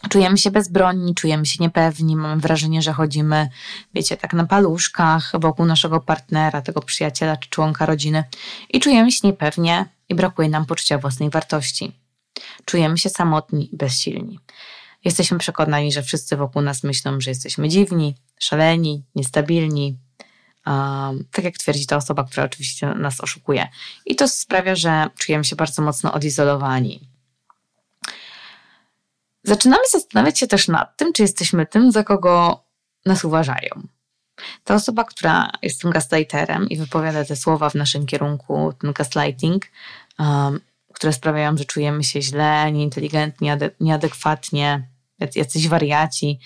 Czujemy 0.10 0.38
się 0.38 0.52
bezbronni, 0.52 1.16
czujemy 1.16 1.46
się 1.46 1.58
niepewni, 1.60 2.16
mamy 2.16 2.42
wrażenie, 2.42 2.82
że 2.82 2.94
chodzimy, 2.94 3.50
wiecie, 3.94 4.18
tak 4.18 4.34
na 4.34 4.46
paluszkach 4.46 5.32
wokół 5.34 5.66
naszego 5.66 6.00
partnera, 6.00 6.62
tego 6.62 6.82
przyjaciela 6.82 7.38
czy 7.38 7.50
członka 7.50 7.86
rodziny 7.86 8.24
i 8.70 8.80
czujemy 8.80 9.12
się 9.12 9.28
niepewnie 9.28 9.86
i 10.10 10.16
brakuje 10.16 10.50
nam 10.50 10.66
poczucia 10.66 10.98
własnej 10.98 11.30
wartości. 11.30 11.92
Czujemy 12.66 12.98
się 12.98 13.10
samotni 13.10 13.74
i 13.74 13.78
bezsilni. 13.78 14.40
Jesteśmy 15.06 15.38
przekonani, 15.38 15.92
że 15.92 16.04
wszyscy 16.04 16.38
wokół 16.38 16.62
nas 16.62 16.84
myślą, 16.84 17.22
że 17.22 17.32
jesteśmy 17.32 17.70
dziwni, 17.70 18.16
szaleni, 18.40 19.06
niestabilni. 19.16 19.98
Um, 20.66 21.26
tak 21.32 21.46
jak 21.46 21.58
twierdzi 21.58 21.88
ta 21.88 21.98
osoba, 21.98 22.24
która 22.24 22.46
oczywiście 22.46 22.88
nas 22.88 23.22
oszukuje. 23.22 23.68
I 24.06 24.16
to 24.16 24.28
sprawia, 24.28 24.76
że 24.76 25.10
czujemy 25.18 25.44
się 25.44 25.56
bardzo 25.56 25.82
mocno 25.82 26.14
odizolowani. 26.14 27.10
Zaczynamy 29.44 29.84
zastanawiać 29.92 30.40
się 30.40 30.48
też 30.48 30.68
nad 30.68 30.98
tym, 30.98 31.14
czy 31.14 31.22
jesteśmy 31.22 31.66
tym, 31.66 31.92
za 31.92 32.04
kogo 32.04 32.64
nas 33.06 33.26
uważają. 33.26 33.70
Ta 34.64 34.76
osoba, 34.76 35.04
która 35.04 35.52
jest 35.62 35.82
tym 35.82 35.92
gaslighterem 35.92 36.70
i 36.70 36.78
wypowiada 36.78 37.26
te 37.26 37.36
słowa 37.36 37.70
w 37.70 37.76
naszym 37.76 38.06
kierunku, 38.06 38.74
ten 38.82 38.94
gaslighting, 38.94 39.66
um, 40.20 40.60
które 40.94 41.14
sprawiają, 41.14 41.58
że 41.58 41.66
czujemy 41.66 42.04
się 42.04 42.22
źle, 42.22 42.72
nieinteligentnie, 42.72 43.58
nieadekwatnie, 43.80 44.88
jacyś 45.36 45.68
wariaci, 45.68 46.40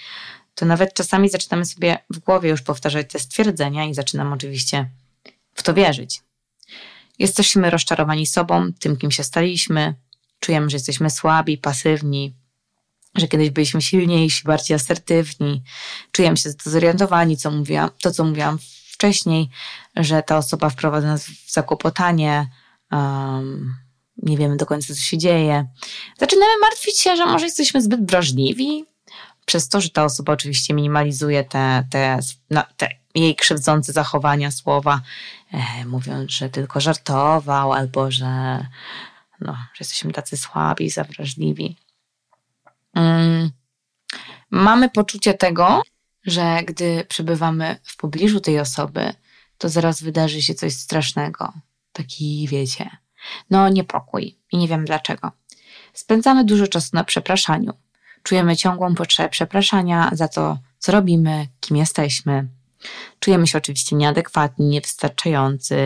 to 0.56 0.66
nawet 0.66 0.94
czasami 0.94 1.30
zaczynamy 1.30 1.66
sobie 1.66 1.98
w 2.10 2.20
głowie 2.20 2.50
już 2.50 2.62
powtarzać 2.62 3.12
te 3.12 3.20
stwierdzenia 3.20 3.86
i 3.86 3.94
zaczynam 3.94 4.34
oczywiście 4.34 4.90
w 5.54 5.64
to 5.64 5.74
wierzyć. 5.74 6.22
Jesteśmy 7.20 7.70
rozczarowani 7.70 8.28
sobą, 8.28 8.74
tym, 8.80 8.98
kim 8.98 9.12
się 9.12 9.24
staliśmy, 9.24 9.94
czujemy, 10.40 10.70
że 10.70 10.76
jesteśmy 10.76 11.10
słabi, 11.10 11.58
pasywni, 11.58 12.34
że 13.16 13.28
kiedyś 13.28 13.50
byliśmy 13.50 13.82
silniejsi, 13.82 14.44
bardziej 14.44 14.76
asertywni, 14.76 15.64
czujemy 16.12 16.38
się 16.38 16.50
zdezorientowani, 16.50 17.38
co 17.38 17.52
mówiłam, 17.52 17.90
to 18.02 18.12
co 18.12 18.24
mówiłam 18.24 18.58
wcześniej, 18.92 19.50
że 19.96 20.24
ta 20.24 20.38
osoba 20.38 20.70
wprowadza 20.70 21.08
nas 21.08 21.26
w 21.26 21.52
zakłopotanie, 21.52 22.50
um, 22.92 23.76
nie 24.18 24.38
wiemy 24.38 24.58
do 24.58 24.66
końca, 24.66 24.94
co 24.94 25.02
się 25.02 25.18
dzieje. 25.18 25.68
Zaczynamy 26.20 26.52
martwić 26.62 27.00
się, 27.00 27.16
że 27.16 27.26
może 27.26 27.46
jesteśmy 27.46 27.82
zbyt 27.82 28.12
wrażliwi, 28.12 28.86
przez 29.46 29.70
to, 29.70 29.82
że 29.82 29.90
ta 29.90 30.04
osoba 30.04 30.34
oczywiście 30.34 30.74
minimalizuje 30.74 31.44
te, 31.44 31.88
te, 31.90 32.20
te 32.78 32.90
jej 33.16 33.36
krzywdzące 33.36 33.94
zachowania, 33.94 34.52
słowa, 34.52 35.02
e, 35.54 35.86
mówiąc, 35.86 36.32
że 36.32 36.50
tylko 36.50 36.80
żartował, 36.80 37.74
albo 37.74 38.12
że, 38.12 38.66
no, 39.40 39.54
że 39.54 39.78
jesteśmy 39.80 40.12
tacy 40.12 40.38
słabi, 40.38 40.90
zawrażliwi. 40.90 41.78
Mm. 42.94 43.52
Mamy 44.52 44.90
poczucie 44.90 45.34
tego, 45.34 45.82
że 46.26 46.60
gdy 46.66 47.06
przebywamy 47.10 47.76
w 47.84 47.98
pobliżu 47.98 48.40
tej 48.40 48.60
osoby, 48.60 49.14
to 49.58 49.70
zaraz 49.70 50.04
wydarzy 50.04 50.42
się 50.42 50.54
coś 50.54 50.74
strasznego. 50.74 51.54
Taki, 51.92 52.48
wiecie, 52.48 52.90
no 53.50 53.70
niepokój 53.70 54.38
i 54.52 54.58
nie 54.58 54.68
wiem 54.68 54.86
dlaczego. 54.86 55.32
Spędzamy 55.94 56.46
dużo 56.46 56.68
czasu 56.68 56.90
na 56.94 57.04
przepraszaniu. 57.04 57.74
Czujemy 58.24 58.56
ciągłą 58.56 58.96
potrzebę 58.96 59.30
przepraszania 59.30 60.10
za 60.14 60.28
to, 60.28 60.58
co 60.80 60.92
robimy, 60.92 61.48
kim 61.60 61.78
jesteśmy. 61.78 62.48
Czujemy 63.20 63.48
się 63.48 63.58
oczywiście 63.58 63.96
nieadekwatni, 63.96 64.66
niewystarczający, 64.66 65.78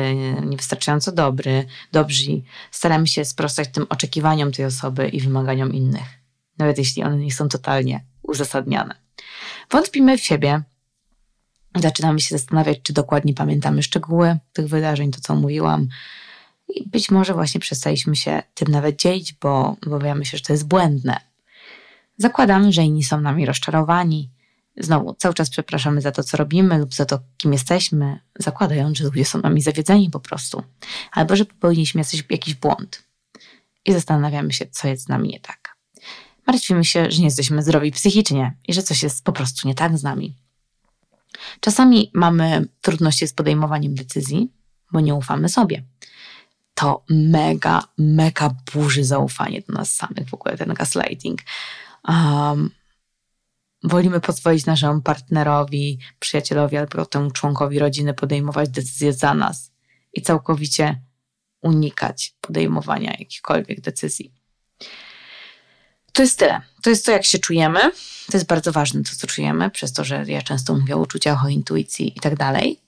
niewystarczająco 0.46 1.12
dobry, 1.12 1.65
dobrzy. 1.91 2.41
Staramy 2.72 3.08
się 3.08 3.26
sprostać 3.26 3.70
tym 3.72 3.86
oczekiwaniom 3.89 4.52
tej 4.52 4.65
osoby 4.65 5.08
i 5.08 5.22
wymaganiom 5.22 5.74
innych 5.74 6.16
nawet 6.58 6.78
jeśli 6.78 7.04
one 7.04 7.17
nie 7.17 7.32
są 7.32 7.50
totalnie 7.50 8.04
uzasadniane. 8.24 8.96
Wątpimy 9.72 10.17
w 10.17 10.22
siebie, 10.22 10.63
zaczynamy 11.76 12.20
się 12.20 12.38
zastanawiać, 12.38 12.80
czy 12.84 12.93
dokładnie 12.93 13.34
pamiętamy 13.34 13.84
szczegóły 13.84 14.38
tych 14.54 14.67
wydarzeń, 14.67 15.12
to 15.12 15.22
co 15.22 15.36
mówiłam. 15.36 15.88
I 16.70 16.89
być 16.89 17.12
może 17.12 17.34
właśnie 17.34 17.60
przestaliśmy 17.60 18.15
się 18.15 18.43
tym 18.54 18.67
nawet 18.67 19.00
dzielić, 19.00 19.34
bo 19.34 19.76
obawiamy 19.86 20.26
się, 20.26 20.38
że 20.38 20.43
to 20.43 20.54
jest 20.54 20.67
błędne. 20.67 21.20
Zakładamy, 22.17 22.72
że 22.72 22.84
inni 22.84 23.04
są 23.04 23.22
nami 23.22 23.46
rozczarowani. 23.46 24.30
Znowu, 24.78 25.13
cały 25.13 25.34
czas 25.34 25.50
przepraszamy 25.50 26.02
za 26.02 26.12
to, 26.12 26.24
co 26.24 26.38
robimy 26.38 26.78
lub 26.78 26.93
za 26.93 27.06
to, 27.06 27.20
kim 27.38 27.54
jesteśmy, 27.54 28.20
zakładając, 28.39 28.98
że 28.98 29.04
ludzie 29.04 29.26
są 29.26 29.41
nami 29.41 29.62
zawiedzeni 29.62 30.10
po 30.10 30.20
prostu. 30.20 30.63
Albo 31.12 31.36
że 31.36 31.46
popełniliśmy 31.46 32.02
jakiś 32.30 32.54
błąd. 32.54 33.04
I 33.86 33.93
zastanawiamy 33.93 34.54
się, 34.54 34.65
co 34.65 34.88
jest 34.88 35.04
z 35.04 35.08
nami 35.08 35.30
nie 35.30 35.39
tak 35.39 35.66
martwimy 36.47 36.86
się, 36.86 37.12
że 37.12 37.17
nie 37.19 37.25
jesteśmy 37.25 37.63
zdrowi 37.63 37.91
psychicznie 37.91 38.53
i 38.67 38.73
że 38.73 38.83
coś 38.83 39.03
jest 39.03 39.23
po 39.23 39.31
prostu 39.31 39.67
nie 39.67 39.75
tak 39.75 39.97
z 39.97 40.03
nami. 40.03 40.36
Czasami 41.60 42.12
mamy 42.13 42.67
trudności 42.81 43.27
z 43.27 43.33
podejmowaniem 43.33 43.95
decyzji, 43.95 44.51
bo 44.91 44.99
nie 44.99 45.15
ufamy 45.15 45.49
sobie. 45.49 45.83
To 46.73 47.03
mega, 47.10 47.83
mega 47.97 48.55
burzy 48.73 49.03
zaufanie 49.03 49.62
do 49.62 49.73
nas 49.73 49.95
samych, 49.95 50.29
w 50.29 50.33
ogóle 50.33 50.57
ten 50.57 50.73
gaslighting. 50.73 51.41
Um, 52.07 52.69
wolimy 53.83 54.19
pozwolić 54.19 54.65
naszemu 54.65 55.01
partnerowi, 55.01 55.99
przyjacielowi 56.19 56.77
albo 56.77 57.05
temu 57.05 57.31
członkowi 57.31 57.79
rodziny 57.79 58.13
podejmować 58.13 58.69
decyzje 58.69 59.13
za 59.13 59.33
nas 59.33 59.71
i 60.13 60.21
całkowicie 60.21 61.01
unikać 61.62 62.36
podejmowania 62.41 63.15
jakichkolwiek 63.19 63.81
decyzji. 63.81 64.33
To 66.17 66.23
jest 66.23 66.39
tyle. 66.39 66.62
To 66.82 66.89
jest 66.89 67.06
to, 67.06 67.12
jak 67.12 67.25
się 67.25 67.39
czujemy. 67.39 67.80
To 68.32 68.38
jest 68.38 68.45
bardzo 68.45 68.71
ważne, 68.71 69.03
to, 69.03 69.12
co 69.15 69.27
czujemy, 69.27 69.69
przez 69.69 69.93
to, 69.93 70.03
że 70.03 70.25
ja 70.27 70.41
często 70.41 70.73
mówię 70.73 70.95
o 70.95 70.99
uczuciach, 70.99 71.45
o 71.45 71.49
intuicji 71.49 72.17
i 72.17 72.19
tak 72.19 72.36
dalej. 72.36 72.82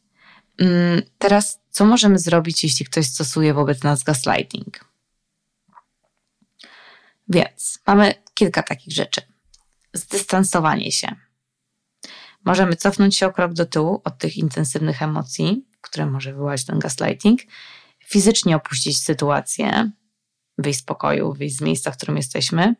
Mm, 0.57 1.01
teraz, 1.17 1.59
co 1.69 1.85
możemy 1.85 2.19
zrobić, 2.19 2.63
jeśli 2.63 2.85
ktoś 2.85 3.05
stosuje 3.05 3.53
wobec 3.53 3.83
nas 3.83 4.03
gaslighting? 4.03 4.85
Więc 7.27 7.79
mamy 7.87 8.13
kilka 8.33 8.63
takich 8.63 8.93
rzeczy. 8.93 9.21
Zdystansowanie 9.93 10.91
się. 10.91 11.15
Możemy 12.45 12.75
cofnąć 12.75 13.15
się 13.15 13.27
o 13.27 13.33
krok 13.33 13.53
do 13.53 13.65
tyłu 13.65 14.01
od 14.03 14.17
tych 14.17 14.37
intensywnych 14.37 15.01
emocji, 15.01 15.65
które 15.81 16.05
może 16.05 16.31
wywołać 16.33 16.65
ten 16.65 16.79
gaslighting, 16.79 17.41
fizycznie 18.05 18.55
opuścić 18.55 18.99
sytuację, 18.99 19.91
wyjść 20.57 20.79
z 20.79 20.83
pokoju, 20.83 21.33
wyjść 21.33 21.55
z 21.55 21.61
miejsca, 21.61 21.91
w 21.91 21.97
którym 21.97 22.17
jesteśmy, 22.17 22.75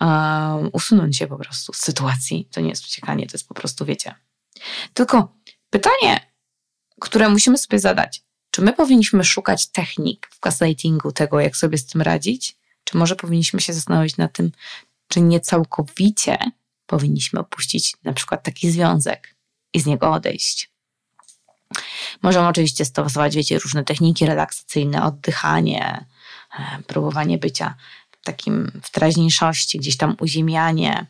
um, 0.00 0.70
usunąć 0.72 1.16
się 1.16 1.26
po 1.26 1.36
prostu 1.36 1.72
z 1.72 1.78
sytuacji. 1.78 2.48
To 2.50 2.60
nie 2.60 2.68
jest 2.68 2.86
uciekanie, 2.86 3.26
to 3.26 3.34
jest 3.34 3.48
po 3.48 3.54
prostu, 3.54 3.84
wiecie. 3.84 4.14
Tylko 4.94 5.36
pytanie, 5.70 6.30
które 7.00 7.28
musimy 7.28 7.58
sobie 7.58 7.78
zadać, 7.78 8.22
czy 8.50 8.62
my 8.62 8.72
powinniśmy 8.72 9.24
szukać 9.24 9.66
technik 9.66 10.28
w 10.32 10.40
gaslightingu 10.40 11.12
tego, 11.12 11.40
jak 11.40 11.56
sobie 11.56 11.78
z 11.78 11.86
tym 11.86 12.02
radzić, 12.02 12.56
czy 12.84 12.96
może 12.96 13.16
powinniśmy 13.16 13.60
się 13.60 13.72
zastanowić 13.72 14.16
nad 14.16 14.32
tym, 14.32 14.52
czy 15.08 15.20
nie 15.20 15.40
całkowicie 15.40 16.38
powinniśmy 16.86 17.40
opuścić 17.40 17.96
na 18.04 18.12
przykład 18.12 18.42
taki 18.42 18.70
związek 18.70 19.34
i 19.74 19.80
z 19.80 19.86
niego 19.86 20.12
odejść. 20.12 20.70
Możemy 22.22 22.48
oczywiście 22.48 22.84
stosować, 22.84 23.36
wiecie, 23.36 23.58
różne 23.58 23.84
techniki 23.84 24.26
relaksacyjne, 24.26 25.04
oddychanie, 25.04 26.06
e, 26.58 26.82
próbowanie 26.86 27.38
bycia 27.38 27.74
takim 28.28 28.80
w 28.82 28.90
teraźniejszości, 28.90 29.78
gdzieś 29.78 29.96
tam 29.96 30.16
uziemianie. 30.20 31.06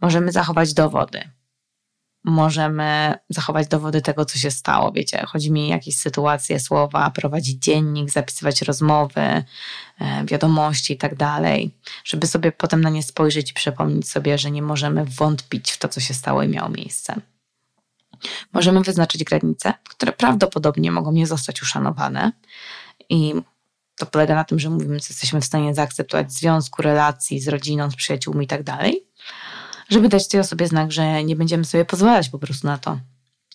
Możemy 0.00 0.32
zachować 0.32 0.74
dowody. 0.74 1.20
Możemy 2.24 3.14
zachować 3.28 3.68
dowody 3.68 4.02
tego, 4.02 4.24
co 4.24 4.38
się 4.38 4.50
stało. 4.50 4.92
Wiecie, 4.92 5.24
chodzi 5.26 5.52
mi 5.52 5.66
o 5.66 5.70
jakieś 5.70 5.96
sytuacje, 5.96 6.60
słowa, 6.60 7.10
prowadzić 7.10 7.64
dziennik, 7.64 8.10
zapisywać 8.10 8.62
rozmowy, 8.62 9.20
e, 9.20 9.44
wiadomości 10.24 10.92
i 10.92 10.96
tak 10.96 11.14
dalej, 11.14 11.70
żeby 12.04 12.26
sobie 12.26 12.52
potem 12.52 12.80
na 12.80 12.90
nie 12.90 13.02
spojrzeć 13.02 13.50
i 13.50 13.54
przypomnieć 13.54 14.10
sobie, 14.10 14.38
że 14.38 14.50
nie 14.50 14.62
możemy 14.62 15.04
wątpić 15.04 15.70
w 15.70 15.78
to, 15.78 15.88
co 15.88 16.00
się 16.00 16.14
stało 16.14 16.42
i 16.42 16.48
miało 16.48 16.68
miejsce. 16.68 17.20
Możemy 18.52 18.80
wyznaczyć 18.80 19.24
granice, 19.24 19.74
które 19.88 20.12
prawdopodobnie 20.12 20.92
mogą 20.92 21.12
nie 21.12 21.26
zostać 21.26 21.62
uszanowane 21.62 22.32
i 23.08 23.34
to 23.96 24.06
polega 24.06 24.34
na 24.34 24.44
tym, 24.44 24.58
że 24.58 24.70
mówimy, 24.70 25.00
co 25.00 25.06
jesteśmy 25.10 25.40
w 25.40 25.44
stanie 25.44 25.74
zaakceptować 25.74 26.26
w 26.26 26.32
związku, 26.32 26.82
relacji 26.82 27.40
z 27.40 27.48
rodziną, 27.48 27.90
z 27.90 27.96
przyjaciółmi 27.96 28.44
i 28.44 28.48
tak 28.48 28.62
dalej, 28.62 29.06
żeby 29.88 30.08
dać 30.08 30.28
tej 30.28 30.40
osobie 30.40 30.66
znak, 30.66 30.92
że 30.92 31.24
nie 31.24 31.36
będziemy 31.36 31.64
sobie 31.64 31.84
pozwalać 31.84 32.28
po 32.28 32.38
prostu 32.38 32.66
na 32.66 32.78
to 32.78 32.98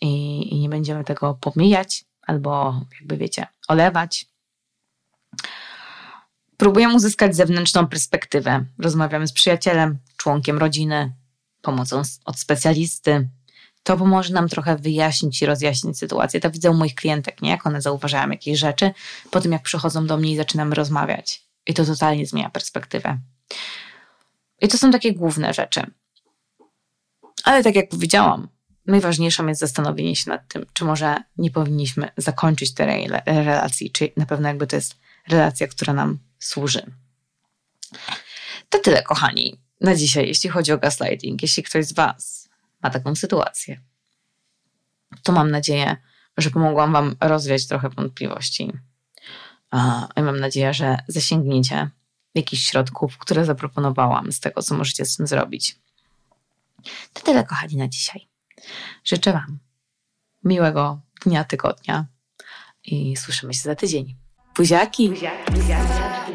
i, 0.02 0.54
i 0.54 0.60
nie 0.60 0.70
będziemy 0.70 1.04
tego 1.04 1.34
pomijać 1.34 2.06
albo, 2.22 2.82
jakby 3.00 3.18
wiecie, 3.18 3.48
olewać. 3.68 4.26
Próbujemy 6.58 6.96
uzyskać 6.96 7.36
zewnętrzną 7.36 7.88
perspektywę. 7.88 8.66
Rozmawiamy 8.80 9.28
z 9.28 9.34
przyjacielem, 9.34 9.98
członkiem 10.18 10.58
rodziny, 10.58 11.14
pomocą 11.62 12.02
od 12.26 12.40
specjalisty, 12.40 13.30
to 13.84 13.98
pomoże 13.98 14.34
nam 14.34 14.50
trochę 14.50 14.76
wyjaśnić 14.76 15.42
i 15.42 15.46
rozjaśnić 15.46 15.98
sytuację. 15.98 16.40
To 16.40 16.52
widzę 16.52 16.72
u 16.72 16.74
moich 16.74 16.96
klientek, 16.96 17.42
nie? 17.42 17.50
Jak 17.50 17.68
one 17.68 17.82
zauważają 17.82 18.30
jakieś 18.30 18.60
rzeczy, 18.60 18.92
po 19.32 19.42
tym 19.42 19.52
jak 19.52 19.62
przychodzą 19.62 20.08
do 20.08 20.18
mnie 20.18 20.32
i 20.32 20.38
zaczynamy 20.38 20.76
rozmawiać. 20.76 21.44
I 21.68 21.74
to 21.74 21.86
totalnie 21.86 22.26
zmienia 22.26 22.50
perspektywę. 22.50 23.18
I 24.62 24.68
to 24.68 24.78
są 24.78 24.92
takie 24.92 25.14
główne 25.14 25.54
rzeczy. 25.54 25.92
Ale 27.44 27.64
tak 27.64 27.76
jak 27.76 27.90
powiedziałam, 27.90 28.48
najważniejszą 28.86 29.48
jest 29.48 29.62
zastanowienie 29.62 30.16
się 30.16 30.30
nad 30.30 30.48
tym, 30.48 30.66
czy 30.74 30.86
może 30.86 31.16
nie 31.38 31.52
powinniśmy 31.52 32.10
zakończyć 32.18 32.74
tej 32.74 33.10
relacji, 33.26 33.92
czy 33.92 34.12
na 34.18 34.26
pewno 34.26 34.48
jakby 34.48 34.68
to 34.68 34.76
jest 34.76 34.96
relacja, 35.28 35.68
która 35.68 35.94
nam 35.94 36.20
służy. 36.40 36.92
To 38.70 38.80
tyle, 38.80 39.04
kochani, 39.04 39.60
na 39.82 39.96
dzisiaj, 39.96 40.28
jeśli 40.28 40.50
chodzi 40.50 40.72
o 40.72 40.78
gaslighting. 40.78 41.42
Jeśli 41.42 41.64
ktoś 41.64 41.86
z 41.86 41.94
Was 41.94 42.41
ma 42.84 42.90
taką 42.90 43.16
sytuację, 43.16 43.82
to 45.24 45.32
mam 45.32 45.52
nadzieję, 45.52 45.98
że 46.38 46.50
pomogłam 46.50 46.94
Wam 46.94 47.16
rozwiać 47.22 47.68
trochę 47.68 47.90
wątpliwości. 47.90 48.72
I 50.16 50.22
mam 50.22 50.40
nadzieję, 50.40 50.74
że 50.74 50.98
zasięgniecie 51.08 51.90
jakichś 52.36 52.64
środków, 52.64 53.18
które 53.18 53.46
zaproponowałam 53.46 54.32
z 54.32 54.40
tego, 54.40 54.62
co 54.62 54.76
możecie 54.76 55.06
z 55.06 55.16
tym 55.16 55.28
zrobić. 55.28 55.80
To 57.14 57.22
tyle, 57.22 57.44
kochani, 57.44 57.76
na 57.76 57.88
dzisiaj. 57.88 58.28
Życzę 59.04 59.34
Wam 59.34 59.60
miłego 60.44 61.02
dnia, 61.26 61.44
tygodnia 61.44 62.06
i 62.84 63.18
słyszymy 63.18 63.54
się 63.54 63.60
za 63.60 63.76
tydzień. 63.76 64.16
Buziaki! 64.56 65.10
Buziaki, 65.10 65.52
buziaki. 65.52 66.31